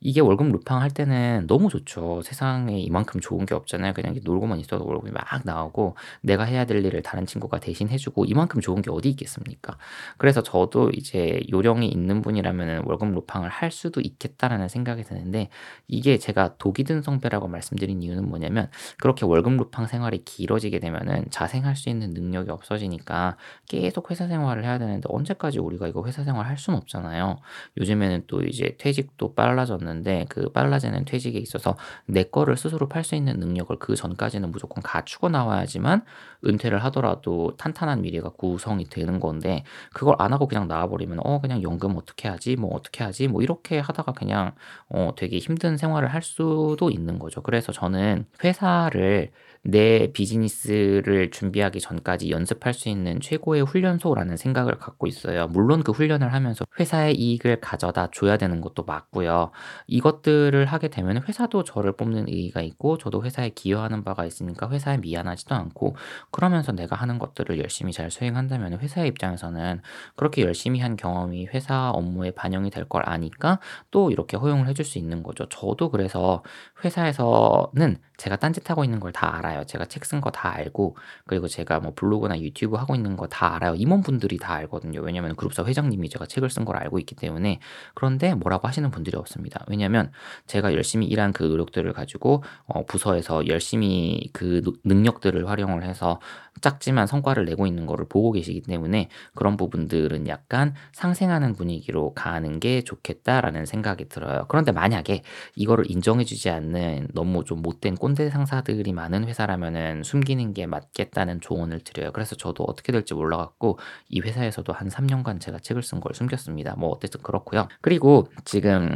이게 0.00 0.20
월급 0.20 0.52
루팡 0.52 0.82
할 0.82 0.90
때는 0.90 1.46
너무 1.46 1.70
좋죠. 1.70 2.20
세상에 2.22 2.78
이만큼 2.78 3.20
좋은 3.20 3.46
게 3.46 3.54
없잖아요. 3.54 3.94
그냥 3.94 4.14
놀고만 4.22 4.58
있어도 4.60 4.84
월급이 4.84 5.10
막 5.10 5.24
나오고 5.44 5.96
내가 6.20 6.44
해야 6.44 6.66
될 6.66 6.84
일을 6.84 7.02
다른 7.02 7.24
친구가 7.24 7.60
대신 7.60 7.88
해주고 7.88 8.26
이만큼 8.26 8.60
좋은 8.60 8.82
게 8.82 8.90
어디 8.90 9.08
있겠습니까? 9.10 9.78
그래서 10.18 10.42
저도 10.42 10.90
이제 10.90 11.40
요령이 11.50 11.88
있는 11.88 12.20
분이라면 12.20 12.84
월급 12.84 13.12
루팡을 13.14 13.48
할 13.48 13.70
수도 13.70 14.02
있겠다라는 14.02 14.68
생각이 14.68 15.02
드는데 15.02 15.48
이게 15.88 16.18
제가 16.18 16.56
독이 16.58 16.84
든 16.84 17.00
성배라고 17.00 17.48
말씀드린 17.48 18.02
이유는 18.02 18.28
뭐냐면 18.28 18.70
그렇게 18.98 19.24
월급 19.24 19.56
루팡 19.56 19.86
생활이 19.86 20.24
길어지게 20.24 20.78
되면은 20.78 21.26
자생할 21.30 21.74
수 21.74 21.88
있는 21.88 22.10
능력이 22.10 22.50
없어지니까 22.50 23.38
계속 23.66 24.10
회사 24.10 24.28
생활을 24.28 24.64
해야 24.64 24.78
되는데 24.78 25.08
언제까지 25.10 25.58
우리가 25.58 25.88
이거 25.88 26.04
회사 26.06 26.22
생활 26.22 26.46
할 26.46 26.58
수는 26.58 26.78
없잖아요. 26.80 27.38
요즘에는 27.78 28.24
또 28.26 28.42
이제 28.42 28.76
퇴직도 28.78 29.34
빨라졌 29.34 29.85
는데 29.86 30.26
그 30.28 30.50
빨라지는 30.50 31.04
퇴직에 31.04 31.38
있어서 31.38 31.76
내 32.06 32.24
거를 32.24 32.56
스스로 32.56 32.88
팔 32.88 33.04
수 33.04 33.14
있는 33.14 33.38
능력을 33.38 33.74
그 33.78 33.94
전까지는 33.94 34.50
무조건 34.50 34.82
갖추고 34.82 35.28
나와야지만 35.28 36.02
은퇴를 36.46 36.82
하더라도 36.84 37.56
탄탄한 37.56 38.02
미래가 38.02 38.30
구성이 38.30 38.84
되는 38.84 39.20
건데 39.20 39.64
그걸 39.92 40.14
안 40.18 40.32
하고 40.32 40.46
그냥 40.46 40.68
나와버리면 40.68 41.20
어 41.24 41.40
그냥 41.40 41.62
연금 41.62 41.96
어떻게 41.96 42.28
하지 42.28 42.56
뭐 42.56 42.74
어떻게 42.74 43.04
하지 43.04 43.28
뭐 43.28 43.42
이렇게 43.42 43.78
하다가 43.78 44.12
그냥 44.12 44.52
어 44.88 45.12
되게 45.16 45.38
힘든 45.38 45.76
생활을 45.76 46.08
할 46.12 46.22
수도 46.22 46.90
있는 46.90 47.18
거죠. 47.18 47.42
그래서 47.42 47.72
저는 47.72 48.26
회사를 48.44 49.30
내 49.68 50.12
비즈니스를 50.12 51.30
준비하기 51.32 51.80
전까지 51.80 52.30
연습할 52.30 52.72
수 52.72 52.88
있는 52.88 53.20
최고의 53.20 53.62
훈련소라는 53.62 54.36
생각을 54.36 54.78
갖고 54.78 55.08
있어요. 55.08 55.48
물론 55.48 55.82
그 55.82 55.90
훈련을 55.90 56.32
하면서 56.32 56.64
회사의 56.78 57.16
이익을 57.16 57.60
가져다 57.60 58.08
줘야 58.12 58.36
되는 58.36 58.60
것도 58.60 58.84
맞고요. 58.84 59.50
이것들을 59.88 60.64
하게 60.66 60.88
되면 60.88 61.22
회사도 61.26 61.64
저를 61.64 61.92
뽑는 61.96 62.28
의의가 62.28 62.62
있고 62.62 62.96
저도 62.98 63.24
회사에 63.24 63.50
기여하는 63.50 64.04
바가 64.04 64.24
있으니까 64.24 64.70
회사에 64.70 64.98
미안하지도 64.98 65.54
않고 65.54 65.96
그러면서 66.36 66.72
내가 66.72 66.96
하는 66.96 67.18
것들을 67.18 67.58
열심히 67.58 67.92
잘 67.92 68.10
수행한다면 68.10 68.78
회사의 68.80 69.08
입장에서는 69.08 69.80
그렇게 70.16 70.42
열심히 70.42 70.80
한 70.80 70.96
경험이 70.96 71.46
회사 71.46 71.90
업무에 71.90 72.30
반영이 72.32 72.70
될 72.70 72.86
걸 72.88 73.02
아니까 73.06 73.58
또 73.90 74.10
이렇게 74.12 74.36
허용을 74.36 74.68
해줄 74.68 74.84
수 74.84 74.98
있는 74.98 75.22
거죠. 75.22 75.48
저도 75.48 75.90
그래서 75.90 76.42
회사에서는 76.84 77.96
제가 78.18 78.36
딴짓하고 78.36 78.84
있는 78.84 79.00
걸 79.00 79.12
다 79.12 79.36
알아요. 79.38 79.64
제가 79.64 79.86
책 79.86 80.02
쓴 80.04 80.20
거 80.20 80.30
다 80.30 80.54
알고 80.54 80.96
그리고 81.26 81.48
제가 81.48 81.80
뭐 81.80 81.92
블로그나 81.94 82.38
유튜브 82.40 82.76
하고 82.76 82.94
있는 82.94 83.16
거 83.16 83.26
다 83.28 83.54
알아요. 83.56 83.74
임원분들이 83.74 84.38
다 84.38 84.54
알거든요. 84.54 85.00
왜냐면 85.00 85.34
그룹사 85.36 85.64
회장님이 85.64 86.08
제가 86.10 86.26
책을 86.26 86.50
쓴 86.50 86.64
걸 86.64 86.76
알고 86.76 86.98
있기 87.00 87.14
때문에 87.14 87.60
그런데 87.94 88.34
뭐라고 88.34 88.68
하시는 88.68 88.90
분들이 88.90 89.16
없습니다. 89.16 89.64
왜냐면 89.68 90.10
제가 90.46 90.72
열심히 90.74 91.06
일한 91.06 91.32
그 91.32 91.42
노력들을 91.44 91.92
가지고 91.92 92.42
어 92.66 92.84
부서에서 92.86 93.46
열심히 93.48 94.30
그 94.32 94.62
능력들을 94.84 95.48
활용을 95.48 95.82
해서 95.84 96.15
작지만 96.60 97.06
성과를 97.06 97.44
내고 97.44 97.66
있는 97.66 97.86
거를 97.86 98.06
보고 98.08 98.32
계시기 98.32 98.62
때문에 98.62 99.08
그런 99.34 99.56
부분들은 99.56 100.28
약간 100.28 100.74
상생하는 100.92 101.54
분위기로 101.54 102.14
가는 102.14 102.60
게 102.60 102.82
좋겠다라는 102.82 103.66
생각이 103.66 104.08
들어요. 104.08 104.46
그런데 104.48 104.72
만약에 104.72 105.22
이거를 105.54 105.90
인정해 105.90 106.24
주지 106.24 106.50
않는 106.50 107.08
너무 107.12 107.44
좀 107.44 107.62
못된 107.62 107.96
꼰대 107.96 108.30
상사들이 108.30 108.92
많은 108.92 109.24
회사라면은 109.24 110.02
숨기는 110.02 110.54
게 110.54 110.66
맞겠다는 110.66 111.40
조언을 111.40 111.80
드려요. 111.80 112.12
그래서 112.12 112.36
저도 112.36 112.64
어떻게 112.64 112.92
될지 112.92 113.14
몰라 113.14 113.36
갖고 113.36 113.78
이 114.08 114.20
회사에서도 114.20 114.72
한 114.72 114.88
3년간 114.88 115.40
제가 115.40 115.58
책을 115.58 115.82
쓴 115.82 116.00
걸 116.00 116.14
숨겼습니다. 116.14 116.74
뭐 116.76 116.90
어쨌든 116.90 117.22
그렇고요. 117.22 117.68
그리고 117.80 118.28
지금 118.44 118.90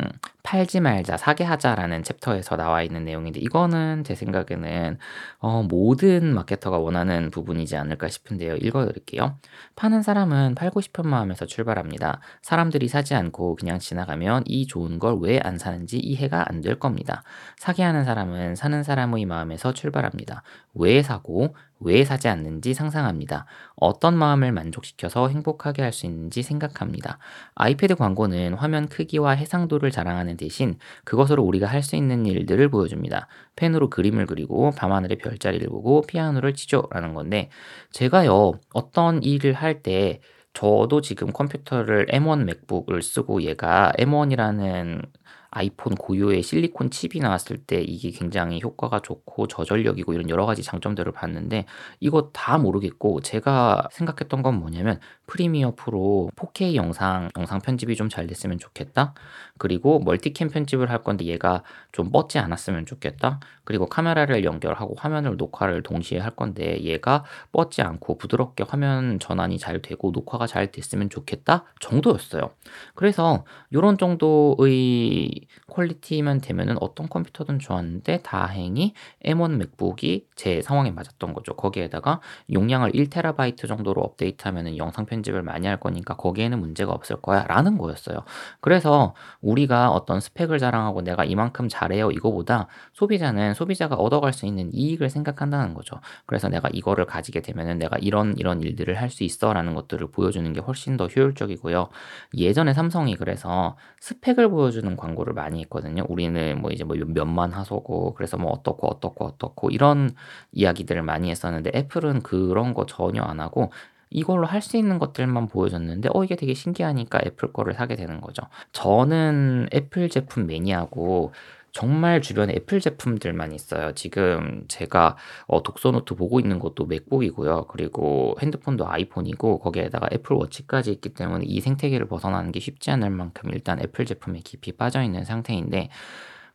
팔지 0.50 0.80
말자 0.80 1.16
사게 1.16 1.44
하자라는 1.44 2.02
챕터에서 2.02 2.56
나와 2.56 2.82
있는 2.82 3.04
내용인데 3.04 3.40
이거는 3.40 4.02
제 4.04 4.16
생각에는 4.16 4.98
어 5.38 5.62
모든 5.62 6.34
마케터가 6.34 6.78
원하는 6.78 7.30
부분 7.30 7.40
부분이지 7.50 7.76
않을까 7.76 8.08
싶은데요. 8.08 8.56
읽어드릴게요. 8.56 9.36
파는 9.76 10.02
사람은 10.02 10.54
팔고 10.54 10.80
싶은 10.80 11.08
마음에서 11.08 11.46
출발합니다. 11.46 12.20
사람들이 12.42 12.88
사지 12.88 13.14
않고 13.14 13.56
그냥 13.56 13.78
지나가면 13.78 14.44
이 14.46 14.66
좋은 14.66 14.98
걸 14.98 15.20
왜 15.22 15.40
안 15.42 15.58
사는지 15.58 15.98
이해가 15.98 16.46
안 16.48 16.60
될 16.60 16.78
겁니다. 16.78 17.22
사게 17.56 17.82
하는 17.82 18.04
사람은 18.04 18.54
사는 18.56 18.82
사람의 18.82 19.24
마음에서 19.26 19.72
출발합니다. 19.72 20.42
왜 20.74 21.02
사고 21.02 21.54
왜 21.80 22.04
사지 22.04 22.28
않는지 22.28 22.74
상상합니다. 22.74 23.46
어떤 23.76 24.16
마음을 24.16 24.52
만족시켜서 24.52 25.28
행복하게 25.28 25.82
할 25.82 25.92
수 25.92 26.06
있는지 26.06 26.42
생각합니다. 26.42 27.18
아이패드 27.56 27.96
광고는 27.96 28.54
화면 28.54 28.88
크기와 28.88 29.32
해상도를 29.32 29.90
자랑하는 29.90 30.36
대신 30.36 30.76
그것으로 31.04 31.42
우리가 31.42 31.66
할 31.66 31.82
수 31.82 31.96
있는 31.96 32.26
일들을 32.26 32.68
보여줍니다. 32.68 33.26
펜으로 33.56 33.88
그림을 33.90 34.26
그리고 34.26 34.70
밤하늘의 34.72 35.18
별자리를 35.18 35.66
보고 35.68 36.02
피아노를 36.02 36.54
치죠. 36.54 36.82
라는 36.90 37.14
건데, 37.14 37.48
제가요, 37.92 38.52
어떤 38.74 39.22
일을 39.22 39.52
할 39.54 39.82
때, 39.82 40.20
저도 40.52 41.00
지금 41.00 41.32
컴퓨터를 41.32 42.06
M1 42.10 42.44
맥북을 42.44 43.02
쓰고 43.02 43.42
얘가 43.42 43.92
M1이라는 43.98 45.02
아이폰 45.50 45.94
고유의 45.96 46.42
실리콘 46.42 46.90
칩이 46.90 47.20
나왔을 47.20 47.58
때 47.58 47.80
이게 47.80 48.10
굉장히 48.10 48.60
효과가 48.62 49.00
좋고 49.00 49.48
저전력이고 49.48 50.12
이런 50.12 50.28
여러 50.30 50.46
가지 50.46 50.62
장점들을 50.62 51.10
봤는데 51.12 51.66
이거 51.98 52.30
다 52.32 52.58
모르겠고 52.58 53.20
제가 53.20 53.88
생각했던 53.92 54.42
건 54.42 54.60
뭐냐면 54.60 55.00
프리미어 55.30 55.74
프로 55.76 56.28
4K 56.34 56.74
영상 56.74 57.30
영상 57.38 57.60
편집이 57.60 57.94
좀 57.96 58.10
잘 58.10 58.26
됐으면 58.26 58.58
좋겠다. 58.58 59.14
그리고 59.56 60.00
멀티캠 60.00 60.48
편집을 60.48 60.90
할 60.90 61.04
건데 61.04 61.24
얘가 61.26 61.62
좀 61.92 62.10
뻗지 62.10 62.38
않았으면 62.40 62.86
좋겠다. 62.86 63.38
그리고 63.62 63.86
카메라를 63.86 64.42
연결하고 64.42 64.96
화면을 64.98 65.36
녹화를 65.36 65.84
동시에 65.84 66.18
할 66.18 66.34
건데 66.34 66.82
얘가 66.82 67.24
뻗지 67.52 67.82
않고 67.82 68.18
부드럽게 68.18 68.64
화면 68.66 69.20
전환이 69.20 69.58
잘 69.58 69.80
되고 69.80 70.10
녹화가 70.10 70.48
잘 70.48 70.72
됐으면 70.72 71.08
좋겠다 71.08 71.66
정도였어요. 71.78 72.50
그래서 72.96 73.44
이런 73.70 73.96
정도의 73.96 75.46
퀄리티만 75.68 76.40
되면은 76.40 76.78
어떤 76.80 77.08
컴퓨터든 77.08 77.60
좋았는데 77.60 78.22
다행히 78.22 78.94
M1 79.24 79.56
맥북이 79.56 80.26
제 80.34 80.62
상황에 80.62 80.90
맞았던 80.90 81.32
거죠. 81.32 81.54
거기에다가 81.54 82.20
용량을 82.52 82.90
1TB 82.90 83.68
정도로 83.68 84.02
업데이트하면은 84.02 84.76
영상 84.76 85.06
편집 85.06 85.19
을 85.28 85.42
많이 85.42 85.66
할 85.66 85.78
거니까 85.78 86.16
거기에는 86.16 86.58
문제가 86.58 86.92
없을 86.92 87.16
거야 87.16 87.44
라는 87.44 87.76
거였어요. 87.78 88.24
그래서 88.60 89.14
우리가 89.42 89.90
어떤 89.90 90.18
스펙을 90.20 90.58
자랑하고 90.58 91.02
내가 91.02 91.24
이만큼 91.24 91.68
잘해요 91.68 92.10
이거보다 92.10 92.68
소비자는 92.94 93.52
소비자가 93.54 93.96
얻어갈 93.96 94.32
수 94.32 94.46
있는 94.46 94.70
이익을 94.72 95.10
생각한다는 95.10 95.74
거죠. 95.74 96.00
그래서 96.26 96.48
내가 96.48 96.68
이거를 96.72 97.04
가지게 97.04 97.42
되면은 97.42 97.78
내가 97.78 97.98
이런 97.98 98.34
이런 98.38 98.62
일들을 98.62 98.94
할 98.98 99.10
수 99.10 99.24
있어 99.24 99.52
라는 99.52 99.74
것들을 99.74 100.10
보여주는 100.12 100.50
게 100.52 100.60
훨씬 100.60 100.96
더 100.96 101.06
효율적이고요. 101.06 101.88
예전에 102.36 102.72
삼성이 102.72 103.16
그래서 103.16 103.76
스펙을 104.00 104.48
보여주는 104.50 104.96
광고를 104.96 105.34
많이 105.34 105.60
했거든요. 105.62 106.04
우리는 106.08 106.60
뭐 106.60 106.70
이제 106.70 106.84
뭐 106.84 106.96
몇만 106.96 107.52
하소고 107.52 108.14
그래서 108.14 108.36
뭐 108.38 108.52
어떻고 108.52 108.88
어떻고 108.88 109.26
어떻고 109.26 109.70
이런 109.70 110.10
이야기들을 110.52 111.02
많이 111.02 111.30
했었는데 111.30 111.72
애플은 111.74 112.20
그런 112.22 112.72
거 112.74 112.86
전혀 112.86 113.22
안 113.22 113.40
하고 113.40 113.72
이걸로 114.10 114.46
할 114.46 114.60
수 114.62 114.76
있는 114.76 114.98
것들만 114.98 115.48
보여줬는데 115.48 116.10
어 116.12 116.24
이게 116.24 116.36
되게 116.36 116.52
신기하니까 116.54 117.20
애플 117.26 117.52
거를 117.52 117.74
사게 117.74 117.96
되는 117.96 118.20
거죠. 118.20 118.42
저는 118.72 119.68
애플 119.74 120.08
제품 120.10 120.46
매니아고 120.46 121.32
정말 121.72 122.20
주변에 122.20 122.52
애플 122.56 122.80
제품들만 122.80 123.52
있어요. 123.52 123.92
지금 123.94 124.64
제가 124.68 125.16
어, 125.46 125.62
독서 125.62 125.92
노트 125.92 126.14
보고 126.16 126.40
있는 126.40 126.58
것도 126.58 126.86
맥북이고요. 126.86 127.66
그리고 127.68 128.34
핸드폰도 128.42 128.88
아이폰이고 128.88 129.60
거기에다가 129.60 130.08
애플 130.12 130.34
워치까지 130.36 130.90
있기 130.92 131.10
때문에 131.14 131.44
이 131.46 131.60
생태계를 131.60 132.06
벗어나는 132.08 132.50
게 132.52 132.58
쉽지 132.60 132.90
않을 132.90 133.10
만큼 133.10 133.50
일단 133.52 133.80
애플 133.80 134.04
제품에 134.04 134.40
깊이 134.40 134.72
빠져 134.72 135.02
있는 135.02 135.24
상태인데 135.24 135.90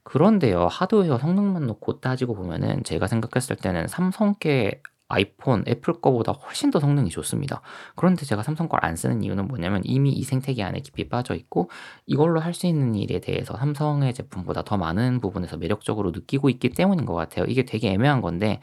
그런데요. 0.03 0.67
하드웨어 0.67 1.17
성능만 1.17 1.65
놓고 1.67 1.99
따지고 1.99 2.35
보면은 2.35 2.83
제가 2.83 3.07
생각했을 3.07 3.55
때는 3.55 3.87
삼성계 3.87 4.81
아이폰, 5.07 5.63
애플 5.67 5.93
거보다 6.01 6.31
훨씬 6.31 6.71
더 6.71 6.79
성능이 6.79 7.09
좋습니다. 7.09 7.61
그런데 7.95 8.25
제가 8.25 8.41
삼성 8.43 8.67
걸 8.67 8.79
안 8.83 8.95
쓰는 8.95 9.23
이유는 9.23 9.47
뭐냐면 9.47 9.81
이미 9.85 10.11
이 10.11 10.23
생태계 10.23 10.61
안에 10.63 10.79
깊이 10.81 11.07
빠져 11.09 11.33
있고 11.35 11.69
이걸로 12.05 12.39
할 12.39 12.53
수 12.53 12.67
있는 12.67 12.95
일에 12.95 13.19
대해서 13.19 13.55
삼성의 13.57 14.13
제품보다 14.13 14.63
더 14.63 14.77
많은 14.77 15.19
부분에서 15.21 15.57
매력적으로 15.57 16.11
느끼고 16.11 16.49
있기 16.49 16.69
때문인 16.69 17.05
것 17.05 17.13
같아요. 17.15 17.45
이게 17.47 17.63
되게 17.65 17.91
애매한 17.91 18.21
건데 18.21 18.59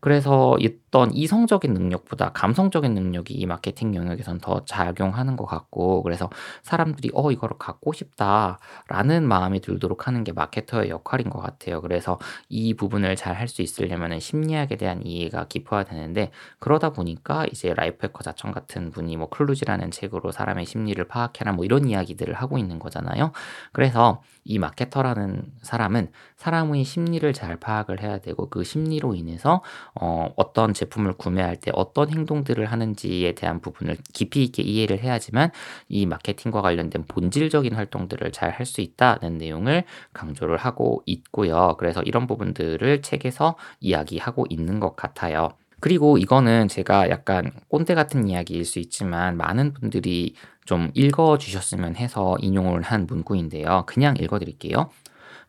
그래서 0.00 0.56
어떤 0.94 1.12
이성적인 1.12 1.74
능력보다 1.74 2.30
감성적인 2.30 2.94
능력이 2.94 3.34
이 3.34 3.46
마케팅 3.46 3.96
영역에선 3.96 4.38
더 4.38 4.64
작용하는 4.64 5.34
것 5.34 5.44
같고 5.44 6.04
그래서 6.04 6.30
사람들이 6.62 7.10
어 7.14 7.32
이거를 7.32 7.58
갖고 7.58 7.92
싶다라는 7.92 9.26
마음이 9.26 9.60
들도록 9.60 10.06
하는 10.06 10.22
게 10.22 10.30
마케터의 10.30 10.90
역할인 10.90 11.30
것 11.30 11.40
같아요. 11.40 11.80
그래서 11.80 12.18
이 12.48 12.74
부분을 12.74 13.16
잘 13.16 13.34
할 13.34 13.48
수 13.48 13.62
있으려면은 13.62 14.20
심리학에 14.20 14.76
대한 14.76 15.04
이해가 15.04 15.46
깊어야 15.48 15.82
되는데 15.82 16.30
그러다 16.60 16.90
보니까 16.90 17.44
이제 17.50 17.74
라이프 17.74 18.06
해커 18.06 18.22
자청 18.22 18.52
같은 18.52 18.90
분이 18.92 19.16
뭐 19.16 19.28
클루지라는 19.28 19.90
책으로 19.90 20.30
사람의 20.30 20.64
심리를 20.64 21.02
파악해라 21.08 21.52
뭐 21.52 21.64
이런 21.64 21.88
이야기들을 21.88 22.32
하고 22.34 22.56
있는 22.56 22.78
거잖아요. 22.78 23.32
그래서 23.72 24.22
이 24.44 24.58
마케터라는 24.58 25.42
사람은 25.62 26.12
사람의 26.36 26.84
심리를 26.84 27.32
잘 27.32 27.56
파악을 27.56 28.00
해야 28.00 28.18
되고 28.18 28.48
그 28.48 28.62
심리로 28.62 29.14
인해서 29.14 29.62
어, 30.00 30.28
어떤 30.36 30.74
제 30.74 30.83
품을 30.86 31.14
구매할 31.14 31.56
때 31.56 31.70
어떤 31.74 32.10
행동들을 32.10 32.64
하는지에 32.66 33.32
대한 33.32 33.60
부분을 33.60 33.96
깊이 34.12 34.44
있게 34.44 34.62
이해를 34.62 35.00
해야지만 35.02 35.50
이 35.88 36.06
마케팅과 36.06 36.62
관련된 36.62 37.04
본질적인 37.08 37.74
활동들을 37.74 38.32
잘 38.32 38.50
할 38.54 38.64
수 38.66 38.80
있다는 38.80 39.38
내용을 39.38 39.84
강조를 40.12 40.56
하고 40.56 41.02
있고요. 41.06 41.76
그래서 41.78 42.02
이런 42.02 42.26
부분들을 42.26 43.02
책에서 43.02 43.56
이야기하고 43.80 44.46
있는 44.48 44.80
것 44.80 44.96
같아요. 44.96 45.50
그리고 45.80 46.16
이거는 46.18 46.68
제가 46.68 47.10
약간 47.10 47.50
꼰대 47.68 47.94
같은 47.94 48.26
이야기일 48.28 48.64
수 48.64 48.78
있지만 48.78 49.36
많은 49.36 49.74
분들이 49.74 50.34
좀 50.64 50.90
읽어 50.94 51.36
주셨으면 51.36 51.96
해서 51.96 52.36
인용을 52.40 52.80
한 52.82 53.06
문구인데요. 53.06 53.84
그냥 53.86 54.16
읽어 54.18 54.38
드릴게요. 54.38 54.88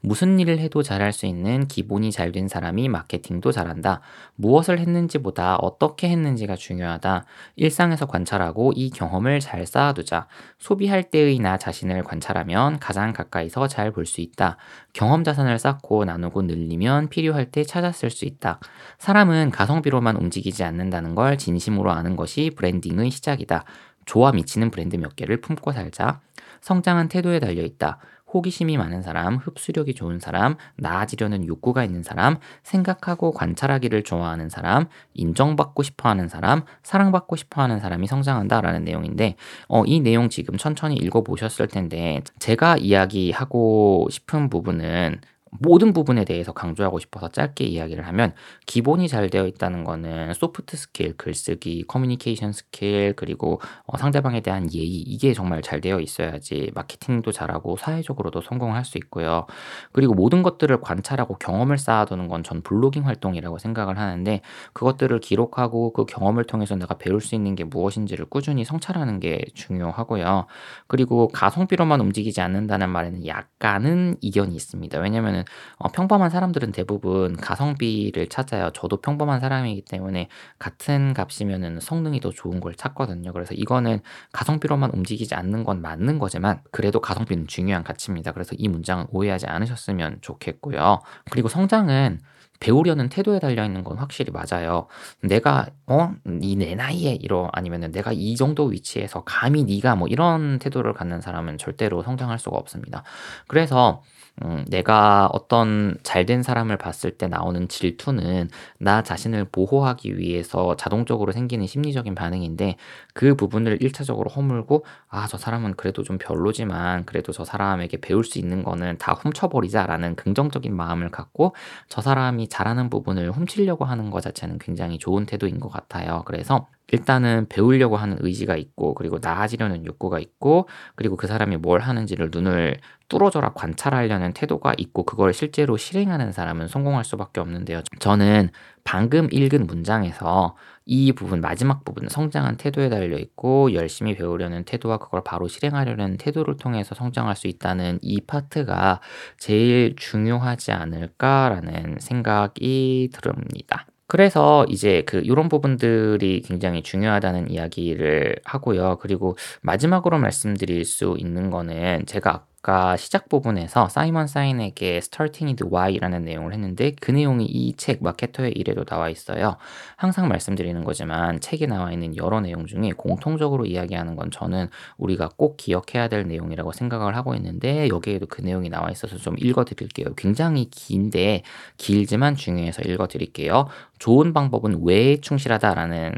무슨 0.01 0.39
일을 0.39 0.59
해도 0.59 0.83
잘할 0.83 1.13
수 1.13 1.25
있는 1.25 1.67
기본이 1.67 2.11
잘 2.11 2.31
된 2.31 2.47
사람이 2.47 2.89
마케팅도 2.89 3.51
잘한다. 3.51 4.01
무엇을 4.35 4.79
했는지보다 4.79 5.55
어떻게 5.57 6.09
했는지가 6.09 6.55
중요하다. 6.55 7.25
일상에서 7.55 8.05
관찰하고 8.07 8.73
이 8.75 8.89
경험을 8.89 9.39
잘 9.39 9.65
쌓아두자. 9.65 10.27
소비할 10.59 11.03
때의 11.03 11.39
나 11.39 11.57
자신을 11.57 12.03
관찰하면 12.03 12.79
가장 12.79 13.13
가까이서 13.13 13.67
잘 13.67 13.91
볼 13.91 14.05
수 14.05 14.21
있다. 14.21 14.57
경험 14.93 15.23
자산을 15.23 15.57
쌓고 15.59 16.05
나누고 16.05 16.43
늘리면 16.43 17.09
필요할 17.09 17.51
때쓸수 17.51 18.25
있다. 18.25 18.59
사람은 18.99 19.51
가성비로만 19.51 20.17
움직이지 20.17 20.63
않는다는 20.63 21.15
걸 21.15 21.37
진심으로 21.37 21.91
아는 21.91 22.15
것이 22.15 22.51
브랜딩의 22.55 23.11
시작이다. 23.11 23.63
좋아 24.05 24.31
미치는 24.31 24.71
브랜드 24.71 24.95
몇 24.95 25.15
개를 25.15 25.41
품고 25.41 25.71
살자. 25.71 26.21
성장은 26.61 27.07
태도에 27.09 27.39
달려 27.39 27.63
있다. 27.63 27.99
호기심이 28.35 28.75
많은 28.75 29.01
사람, 29.01 29.37
흡수력이 29.37 29.93
좋은 29.93 30.19
사람, 30.19 30.57
나아지려는 30.75 31.47
욕구가 31.47 31.85
있는 31.85 32.03
사람, 32.03 32.37
생각하고 32.63 33.31
관찰하기를 33.31 34.03
좋아하는 34.03 34.49
사람, 34.49 34.87
인정받고 35.13 35.83
싶어 35.83 36.09
하는 36.09 36.27
사람, 36.27 36.63
사랑받고 36.83 37.37
싶어 37.37 37.61
하는 37.61 37.79
사람이 37.79 38.07
성장한다라는 38.07 38.83
내용인데, 38.83 39.37
어, 39.69 39.83
이 39.85 40.01
내용 40.01 40.27
지금 40.27 40.57
천천히 40.57 40.95
읽어보셨을 40.95 41.69
텐데, 41.69 42.21
제가 42.39 42.75
이야기하고 42.75 44.09
싶은 44.11 44.49
부분은 44.49 45.21
모든 45.59 45.91
부분에 45.93 46.23
대해서 46.23 46.53
강조하고 46.53 46.99
싶어서 46.99 47.29
짧게 47.29 47.65
이야기를 47.65 48.07
하면 48.07 48.33
기본이 48.65 49.07
잘 49.07 49.29
되어 49.29 49.47
있다는 49.47 49.83
거는 49.83 50.33
soft 50.33 50.77
skill, 50.77 51.17
글쓰기, 51.17 51.83
communication 51.87 52.53
skill, 52.53 53.13
그리고 53.17 53.59
어, 53.85 53.97
상대방에 53.97 54.41
대한 54.41 54.71
예의 54.73 54.87
이게 54.87 55.33
정말 55.33 55.61
잘 55.61 55.81
되어 55.81 55.99
있어야지 55.99 56.71
마케팅도 56.73 57.31
잘하고 57.31 57.77
사회적으로도 57.77 58.41
성공할 58.41 58.85
수 58.85 58.97
있고요. 58.97 59.45
그리고 59.91 60.13
모든 60.13 60.43
것들을 60.43 60.79
관찰하고 60.81 61.37
경험을 61.37 61.77
쌓아두는 61.77 62.27
건 62.29 62.45
전 62.45 62.61
blogging 62.61 63.05
활동이라고 63.07 63.57
생각을 63.57 63.97
하는데 63.97 64.41
그것들을 64.73 65.19
기록하고 65.19 65.93
그 65.93 66.05
경험을 66.05 66.43
통해서 66.45 66.75
내가 66.75 66.95
배울 66.97 67.21
수 67.21 67.35
있는 67.35 67.55
게 67.55 67.63
무엇인지를 67.63 68.25
꾸준히 68.25 68.65
성찰하는 68.65 69.19
게 69.19 69.45
중요하고요. 69.53 70.45
그리고 70.87 71.27
가성비로만 71.29 72.01
움직이지 72.01 72.41
않는다는 72.41 72.89
말에는 72.89 73.25
약간은 73.25 74.17
이견이 74.21 74.55
있습니다. 74.55 74.99
왜냐면은 74.99 75.43
어, 75.77 75.89
평범한 75.89 76.29
사람들은 76.29 76.71
대부분 76.71 77.35
가성비를 77.37 78.27
찾아요. 78.27 78.71
저도 78.73 78.97
평범한 78.97 79.39
사람이기 79.39 79.83
때문에 79.83 80.29
같은 80.59 81.13
값이면은 81.13 81.79
성능이 81.79 82.19
더 82.19 82.31
좋은 82.31 82.59
걸 82.59 82.75
찾거든요. 82.75 83.33
그래서 83.33 83.53
이거는 83.53 84.01
가성비로만 84.31 84.91
움직이지 84.93 85.35
않는 85.35 85.63
건 85.63 85.81
맞는 85.81 86.19
거지만 86.19 86.61
그래도 86.71 86.99
가성비는 87.01 87.47
중요한 87.47 87.83
가치입니다. 87.83 88.31
그래서 88.31 88.55
이 88.57 88.67
문장은 88.67 89.07
오해하지 89.11 89.47
않으셨으면 89.47 90.19
좋겠고요. 90.21 90.99
그리고 91.29 91.49
성장은 91.49 92.19
배우려는 92.59 93.09
태도에 93.09 93.39
달려 93.39 93.65
있는 93.65 93.83
건 93.83 93.97
확실히 93.97 94.31
맞아요. 94.31 94.87
내가 95.21 95.67
어이 95.85 96.55
내 96.55 96.75
나이에 96.75 97.17
이러 97.21 97.49
아니면은 97.51 97.91
내가 97.91 98.11
이 98.13 98.35
정도 98.35 98.65
위치에서 98.65 99.23
감히 99.23 99.63
네가 99.63 99.95
뭐 99.95 100.07
이런 100.07 100.59
태도를 100.59 100.93
갖는 100.93 101.21
사람은 101.21 101.57
절대로 101.57 102.01
성장할 102.01 102.39
수가 102.39 102.57
없습니다. 102.57 103.03
그래서 103.47 104.01
음, 104.43 104.65
내가 104.67 105.29
어떤 105.31 105.97
잘된 106.03 106.43
사람을 106.43 106.77
봤을 106.77 107.11
때 107.17 107.27
나오는 107.27 107.69
질투는 107.69 108.49
나 108.79 109.01
자신을 109.01 109.45
보호하기 109.45 110.17
위해서 110.17 110.75
자동적으로 110.75 111.31
생기는 111.31 111.65
심리적인 111.65 112.15
반응인데 112.15 112.75
그 113.15 113.33
부분을 113.33 113.81
일차적으로 113.81 114.29
허물고 114.29 114.85
아, 115.07 115.25
저 115.25 115.37
사람은 115.37 115.75
그래도 115.75 116.03
좀 116.03 116.17
별로지만 116.17 117.05
그래도 117.05 117.31
저 117.31 117.45
사람에게 117.45 118.01
배울 118.01 118.25
수 118.25 118.37
있는 118.37 118.61
거는 118.61 118.97
다 118.97 119.13
훔쳐버리자라는 119.13 120.15
긍정적인 120.15 120.75
마음을 120.75 121.09
갖고 121.09 121.55
저 121.87 122.01
사람이 122.01 122.49
잘하는 122.49 122.89
부분을 122.89 123.31
훔치려고 123.31 123.85
하는 123.85 124.11
것 124.11 124.19
자체는 124.21 124.59
굉장히 124.59 124.99
좋은 124.99 125.25
태도인 125.25 125.61
것 125.61 125.69
같아요. 125.69 126.23
그래서 126.25 126.67
일단은 126.91 127.47
배우려고 127.47 127.95
하는 127.95 128.17
의지가 128.19 128.57
있고 128.57 128.93
그리고 128.93 129.17
나아지려는 129.21 129.85
욕구가 129.85 130.19
있고 130.19 130.67
그리고 130.95 131.15
그 131.15 131.25
사람이 131.25 131.57
뭘 131.57 131.79
하는지를 131.79 132.29
눈을 132.31 132.77
뚫어져라 133.07 133.53
관찰하려는 133.53 134.33
태도가 134.33 134.73
있고 134.77 135.03
그걸 135.03 135.33
실제로 135.33 135.77
실행하는 135.77 136.31
사람은 136.33 136.67
성공할 136.67 137.05
수밖에 137.05 137.39
없는데요. 137.39 137.81
저는 137.99 138.49
방금 138.83 139.29
읽은 139.31 139.67
문장에서 139.67 140.55
이 140.85 141.11
부분 141.11 141.41
마지막 141.41 141.83
부분 141.83 142.07
성장한 142.07 142.57
태도에 142.57 142.89
달려 142.89 143.17
있고 143.17 143.73
열심히 143.73 144.15
배우려는 144.15 144.63
태도와 144.65 144.97
그걸 144.97 145.23
바로 145.23 145.47
실행하려는 145.47 146.17
태도를 146.17 146.57
통해서 146.57 146.93
성장할 146.93 147.35
수 147.35 147.47
있다는 147.47 147.99
이 148.01 148.21
파트가 148.21 149.01
제일 149.39 149.95
중요하지 149.95 150.71
않을까라는 150.71 151.97
생각이 151.99 153.09
듭니다. 153.11 153.87
그래서 154.07 154.65
이제 154.69 155.01
그 155.07 155.25
요런 155.25 155.49
부분들이 155.49 156.41
굉장히 156.41 156.83
중요하다는 156.83 157.49
이야기를 157.49 158.35
하고요. 158.45 158.97
그리고 159.01 159.35
마지막으로 159.61 160.19
말씀드릴 160.19 160.85
수 160.85 161.15
있는 161.17 161.49
거는 161.49 162.05
제가 162.05 162.45
아까 162.65 162.97
시작 162.97 163.29
부분에서 163.29 163.89
사이먼 163.89 164.25
사인에게 164.25 164.97
Starting 164.97 165.55
with 165.61 165.65
Why라는 165.71 166.25
내용을 166.25 166.51
했는데 166.51 166.93
그 166.99 167.11
내용이 167.11 167.45
이 167.45 167.75
책 167.77 168.01
마케터의 168.01 168.53
일에도 168.53 168.83
나와 168.85 169.09
있어요. 169.09 169.57
항상 169.97 170.27
말씀드리는 170.27 170.83
거지만 170.83 171.39
책에 171.41 171.67
나와 171.67 171.91
있는 171.91 172.17
여러 172.17 172.41
내용 172.41 172.65
중에 172.65 172.89
공통적으로 172.97 173.67
이야기하는 173.67 174.15
건 174.15 174.31
저는 174.31 174.69
우리가 174.97 175.29
꼭 175.37 175.57
기억해야 175.57 176.07
될 176.07 176.27
내용이라고 176.27 176.71
생각을 176.71 177.15
하고 177.15 177.35
있는데 177.35 177.87
여기에도 177.89 178.25
그 178.25 178.41
내용이 178.41 178.69
나와 178.69 178.89
있어서 178.89 179.17
좀 179.17 179.35
읽어 179.37 179.63
드릴게요. 179.63 180.07
굉장히 180.17 180.67
긴데 180.71 181.43
길지만 181.77 182.35
중요해서 182.35 182.81
읽어 182.81 183.05
드릴게요. 183.05 183.67
좋은 183.99 184.33
방법은 184.33 184.79
왜 184.83 185.17
충실하다라는 185.17 186.15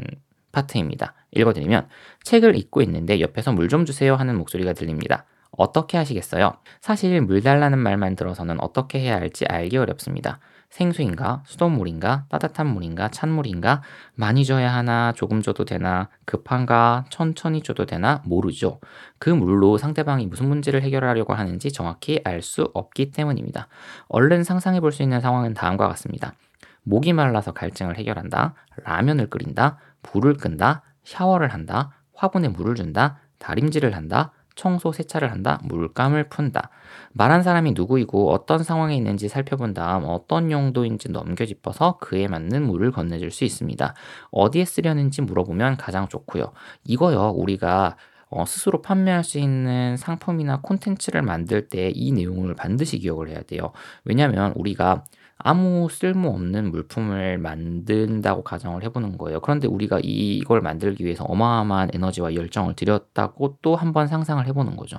파트입니다. 0.52 1.12
읽어드리면 1.32 1.88
책을 2.22 2.56
읽고 2.56 2.80
있는데 2.82 3.20
옆에서 3.20 3.52
물 3.52 3.68
좀 3.68 3.84
주세요 3.84 4.14
하는 4.14 4.38
목소리가 4.38 4.72
들립니다. 4.72 5.26
어떻게 5.50 5.96
하시겠어요? 5.98 6.52
사실 6.80 7.20
물 7.20 7.42
달라는 7.42 7.78
말만 7.78 8.16
들어서는 8.16 8.60
어떻게 8.60 9.00
해야 9.00 9.16
할지 9.16 9.44
알기 9.46 9.76
어렵습니다. 9.76 10.38
생수인가? 10.70 11.42
수돗물인가? 11.46 12.26
따뜻한 12.28 12.66
물인가? 12.66 13.08
찬물인가? 13.08 13.80
많이 14.14 14.44
줘야 14.44 14.74
하나? 14.74 15.12
조금 15.16 15.40
줘도 15.40 15.64
되나? 15.64 16.10
급한가? 16.26 17.06
천천히 17.08 17.62
줘도 17.62 17.86
되나? 17.86 18.20
모르죠. 18.26 18.78
그 19.18 19.30
물로 19.30 19.78
상대방이 19.78 20.26
무슨 20.26 20.46
문제를 20.48 20.82
해결하려고 20.82 21.32
하는지 21.32 21.72
정확히 21.72 22.20
알 22.24 22.42
수 22.42 22.70
없기 22.74 23.12
때문입니다. 23.12 23.66
얼른 24.08 24.44
상상해 24.44 24.80
볼 24.80 24.92
수 24.92 25.02
있는 25.02 25.20
상황은 25.22 25.54
다음과 25.54 25.88
같습니다. 25.88 26.34
목이 26.82 27.14
말라서 27.14 27.52
갈증을 27.52 27.96
해결한다. 27.96 28.54
라면을 28.84 29.28
끓인다. 29.30 29.78
불을 30.02 30.34
끈다. 30.34 30.82
샤워를 31.02 31.48
한다. 31.48 31.90
화분에 32.14 32.48
물을 32.48 32.74
준다. 32.74 33.18
다림질을 33.38 33.96
한다. 33.96 34.32
청소 34.58 34.90
세차를 34.92 35.30
한다, 35.30 35.60
물감을 35.64 36.28
푼다. 36.28 36.70
말한 37.12 37.42
사람이 37.42 37.72
누구이고 37.72 38.30
어떤 38.32 38.62
상황에 38.62 38.96
있는지 38.96 39.28
살펴본 39.28 39.72
다음 39.72 40.04
어떤 40.06 40.50
용도인지 40.50 41.10
넘겨 41.10 41.46
짚어서 41.46 41.98
그에 41.98 42.26
맞는 42.26 42.66
물을 42.66 42.90
건네줄 42.90 43.30
수 43.30 43.44
있습니다. 43.44 43.94
어디에 44.32 44.64
쓰려는지 44.64 45.22
물어보면 45.22 45.76
가장 45.76 46.08
좋고요. 46.08 46.52
이거요, 46.84 47.30
우리가 47.36 47.96
어, 48.30 48.44
스스로 48.44 48.82
판매할 48.82 49.24
수 49.24 49.38
있는 49.38 49.96
상품이나 49.96 50.60
콘텐츠를 50.60 51.22
만들 51.22 51.68
때 51.68 51.90
이 51.94 52.12
내용을 52.12 52.54
반드시 52.54 52.98
기억을 52.98 53.28
해야 53.30 53.40
돼요. 53.42 53.72
왜냐하면 54.04 54.52
우리가 54.56 55.04
아무 55.38 55.88
쓸모없는 55.90 56.70
물품을 56.70 57.38
만든다고 57.38 58.42
가정을 58.42 58.82
해보는 58.84 59.18
거예요. 59.18 59.40
그런데 59.40 59.68
우리가 59.68 60.00
이걸 60.02 60.60
만들기 60.60 61.04
위해서 61.04 61.24
어마어마한 61.24 61.90
에너지와 61.94 62.34
열정을 62.34 62.74
들였다고 62.74 63.58
또 63.62 63.76
한 63.76 63.92
번 63.92 64.08
상상을 64.08 64.44
해보는 64.46 64.76
거죠. 64.76 64.98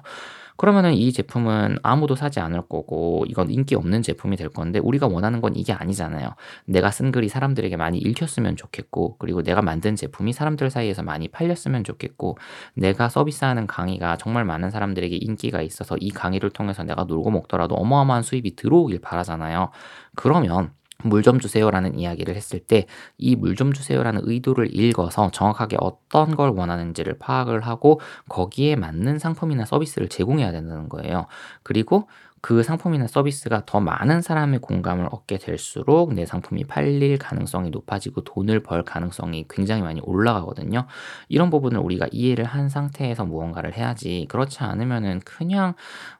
그러면은 0.60 0.94
이 0.94 1.14
제품은 1.14 1.78
아무도 1.84 2.16
사지 2.16 2.42
않을 2.42 2.64
거고 2.64 3.24
이건 3.30 3.50
인기 3.50 3.76
없는 3.76 4.02
제품이 4.02 4.36
될 4.36 4.50
건데 4.50 4.80
우리가 4.80 5.08
원하는 5.08 5.40
건 5.40 5.56
이게 5.56 5.72
아니잖아요. 5.72 6.36
내가 6.66 6.92
쓴 6.92 7.14
글이 7.14 7.30
사람들에게 7.30 7.78
많이 7.78 7.98
읽혔으면 7.98 8.58
좋겠고 8.58 9.16
그리고 9.20 9.42
내가 9.42 9.62
만든 9.62 9.96
제품이 9.96 10.34
사람들 10.34 10.70
사이에서 10.70 11.02
많이 11.02 11.30
팔렸으면 11.30 11.86
좋겠고 11.86 12.38
내가 12.74 13.08
서비스하는 13.08 13.68
강의가 13.68 14.18
정말 14.18 14.44
많은 14.44 14.70
사람들에게 14.70 15.16
인기가 15.16 15.62
있어서 15.62 15.96
이 15.98 16.10
강의를 16.10 16.50
통해서 16.50 16.84
내가 16.84 17.06
놀고 17.06 17.32
먹더라도 17.32 17.76
어마어마한 17.76 18.24
수입이 18.24 18.58
들어오길 18.58 19.00
바라잖아요. 19.00 19.70
그러면 20.14 20.74
물 21.04 21.22
좀 21.24 21.40
주세요라는 21.40 21.98
이야기를 21.98 22.36
했을 22.36 22.60
때 22.60 22.86
이 23.18 23.36
물 23.36 23.56
좀 23.56 23.72
주세요라는 23.74 24.22
의도를 24.26 24.76
읽어서 24.76 25.30
정확하게 25.32 25.78
어떤 25.80 26.36
걸 26.36 26.50
원하는지를 26.52 27.18
파악을 27.20 27.62
하고 27.62 28.00
거기에 28.30 28.76
맞는 28.76 29.20
상품이나 29.20 29.66
서비스를 29.66 30.10
제공해야 30.10 30.52
된다는 30.52 30.90
거예요. 30.90 31.28
그리고 31.64 32.08
그 32.42 32.64
상품이나 32.64 33.08
서비스가 33.08 33.64
더 33.66 33.82
많은 33.82 34.22
사람의 34.22 34.60
공감을 34.60 35.08
얻게 35.12 35.38
될수록 35.38 36.14
내 36.14 36.26
상품이 36.26 36.66
팔릴 36.66 37.18
가능성이 37.18 37.70
높아지고 37.70 38.24
돈을 38.24 38.62
벌 38.64 38.84
가능성이 38.84 39.46
굉장히 39.50 39.82
많이 39.82 40.00
올라가거든요. 40.02 40.86
이런 41.28 41.50
부분을 41.50 41.80
우리가 41.82 42.08
이해를 42.12 42.46
한 42.46 42.70
상태에서 42.70 43.26
무언가를 43.26 43.76
해야지. 43.76 44.26
그렇지 44.30 44.60
않으면은 44.64 45.20
그냥 45.26 45.74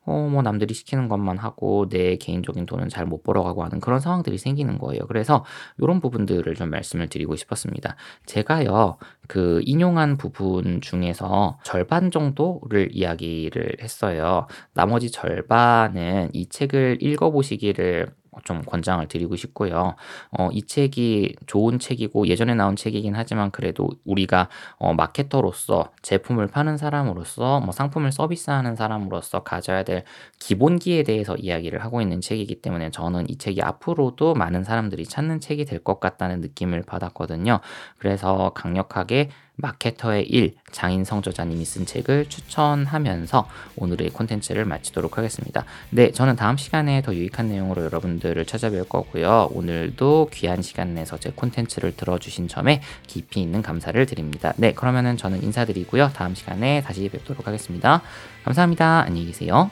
어 0.10 0.30
뭐 0.30 0.42
남들이 0.42 0.74
시키는 0.74 1.08
것만 1.10 1.38
하고 1.38 1.88
내 1.90 2.16
개인적인 2.18 2.66
돈은 2.66 2.90
잘 2.90 3.06
못 3.06 3.24
벌어가고 3.24 3.64
하는 3.64 3.80
그런 3.80 4.00
상황들이 4.00 4.38
생기는 4.38 4.78
거예요. 4.78 5.02
그래서 5.08 5.44
이런 5.80 6.00
부분들을 6.02 6.54
좀 6.56 6.70
말씀을 6.70 7.08
드리고 7.08 7.36
싶었습니다. 7.36 7.96
제가요 8.26 8.98
그 9.28 9.62
인용한 9.66 10.18
부분 10.18 10.82
중에서 10.82 11.58
절반 11.64 12.12
정도를 12.12 12.90
이야기를 12.92 13.78
했어요. 13.82 14.48
나머지 14.74 15.12
절반은 15.12 16.30
이 16.34 16.48
책을 16.50 16.98
읽어보시기를 17.02 18.08
좀 18.44 18.62
권장을 18.62 19.06
드리고 19.08 19.36
싶고요. 19.36 19.96
어, 20.38 20.50
이 20.52 20.64
책이 20.66 21.36
좋은 21.48 21.80
책이고 21.80 22.28
예전에 22.28 22.56
나온 22.56 22.76
책이긴 22.76 23.16
하지만 23.16 23.52
그래도 23.52 23.90
우리가 24.06 24.50
어, 24.78 24.94
마케터로서 24.94 25.92
제품을 26.02 26.48
파는 26.48 26.78
사람으로서 26.78 27.60
뭐 27.62 27.72
상품을 27.72 28.12
서비스하는 28.12 28.76
사람으로서 28.76 29.44
가져야 29.44 29.84
될 29.84 30.04
기본기에 30.40 31.04
대해서 31.04 31.36
이야기를 31.36 31.84
하고 31.84 32.02
있는 32.02 32.22
책이기 32.22 32.62
때문에 32.62 32.92
저는 32.92 33.30
이 33.30 33.38
책이 33.38 33.62
앞으로도 33.62 34.34
많은 34.36 34.64
사람들이 34.64 35.06
찾는 35.06 35.40
책이 35.40 35.66
될 35.66 35.80
것 35.80 36.00
같다는 36.02 36.42
느낌을 36.42 36.84
받았거든요. 36.84 37.62
그래서 37.98 38.52
강력하게 38.54 39.30
마케터의 39.62 40.26
일 40.30 40.56
장인성 40.72 41.22
저자님이 41.22 41.66
쓴 41.66 41.86
책을 41.86 42.28
추천하면서 42.30 43.48
오늘의 43.76 44.10
콘텐츠를 44.12 44.66
마치도록 44.66 45.18
하겠습니다. 45.18 45.66
네, 45.90 46.12
저는 46.12 46.36
다음 46.36 46.58
시간에 46.58 47.02
더 47.02 47.14
유익한 47.14 47.50
내용으로 47.50 47.84
여러분들을 47.84 48.46
찾아뵐 48.46 48.88
거고요. 48.88 49.50
오늘도 49.52 50.30
귀한 50.34 50.62
시간 50.62 50.94
내서 50.94 51.18
제 51.18 51.32
콘텐츠를 51.32 51.96
들어주신 51.96 52.48
점에 52.48 52.82
깊이 53.08 53.42
있는 53.42 53.62
감사를 53.62 54.04
드립니다. 54.06 54.54
네, 54.58 54.74
그러면은 54.74 55.18
저는 55.18 55.44
인사드리고요. 55.44 56.12
다음 56.14 56.36
시간에 56.36 56.82
다시 56.82 57.10
뵙도록 57.10 57.48
하겠습니다. 57.48 58.02
감사합니다. 58.44 59.02
안녕히 59.02 59.28
계세요. 59.28 59.70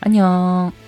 안녕. 0.00 0.87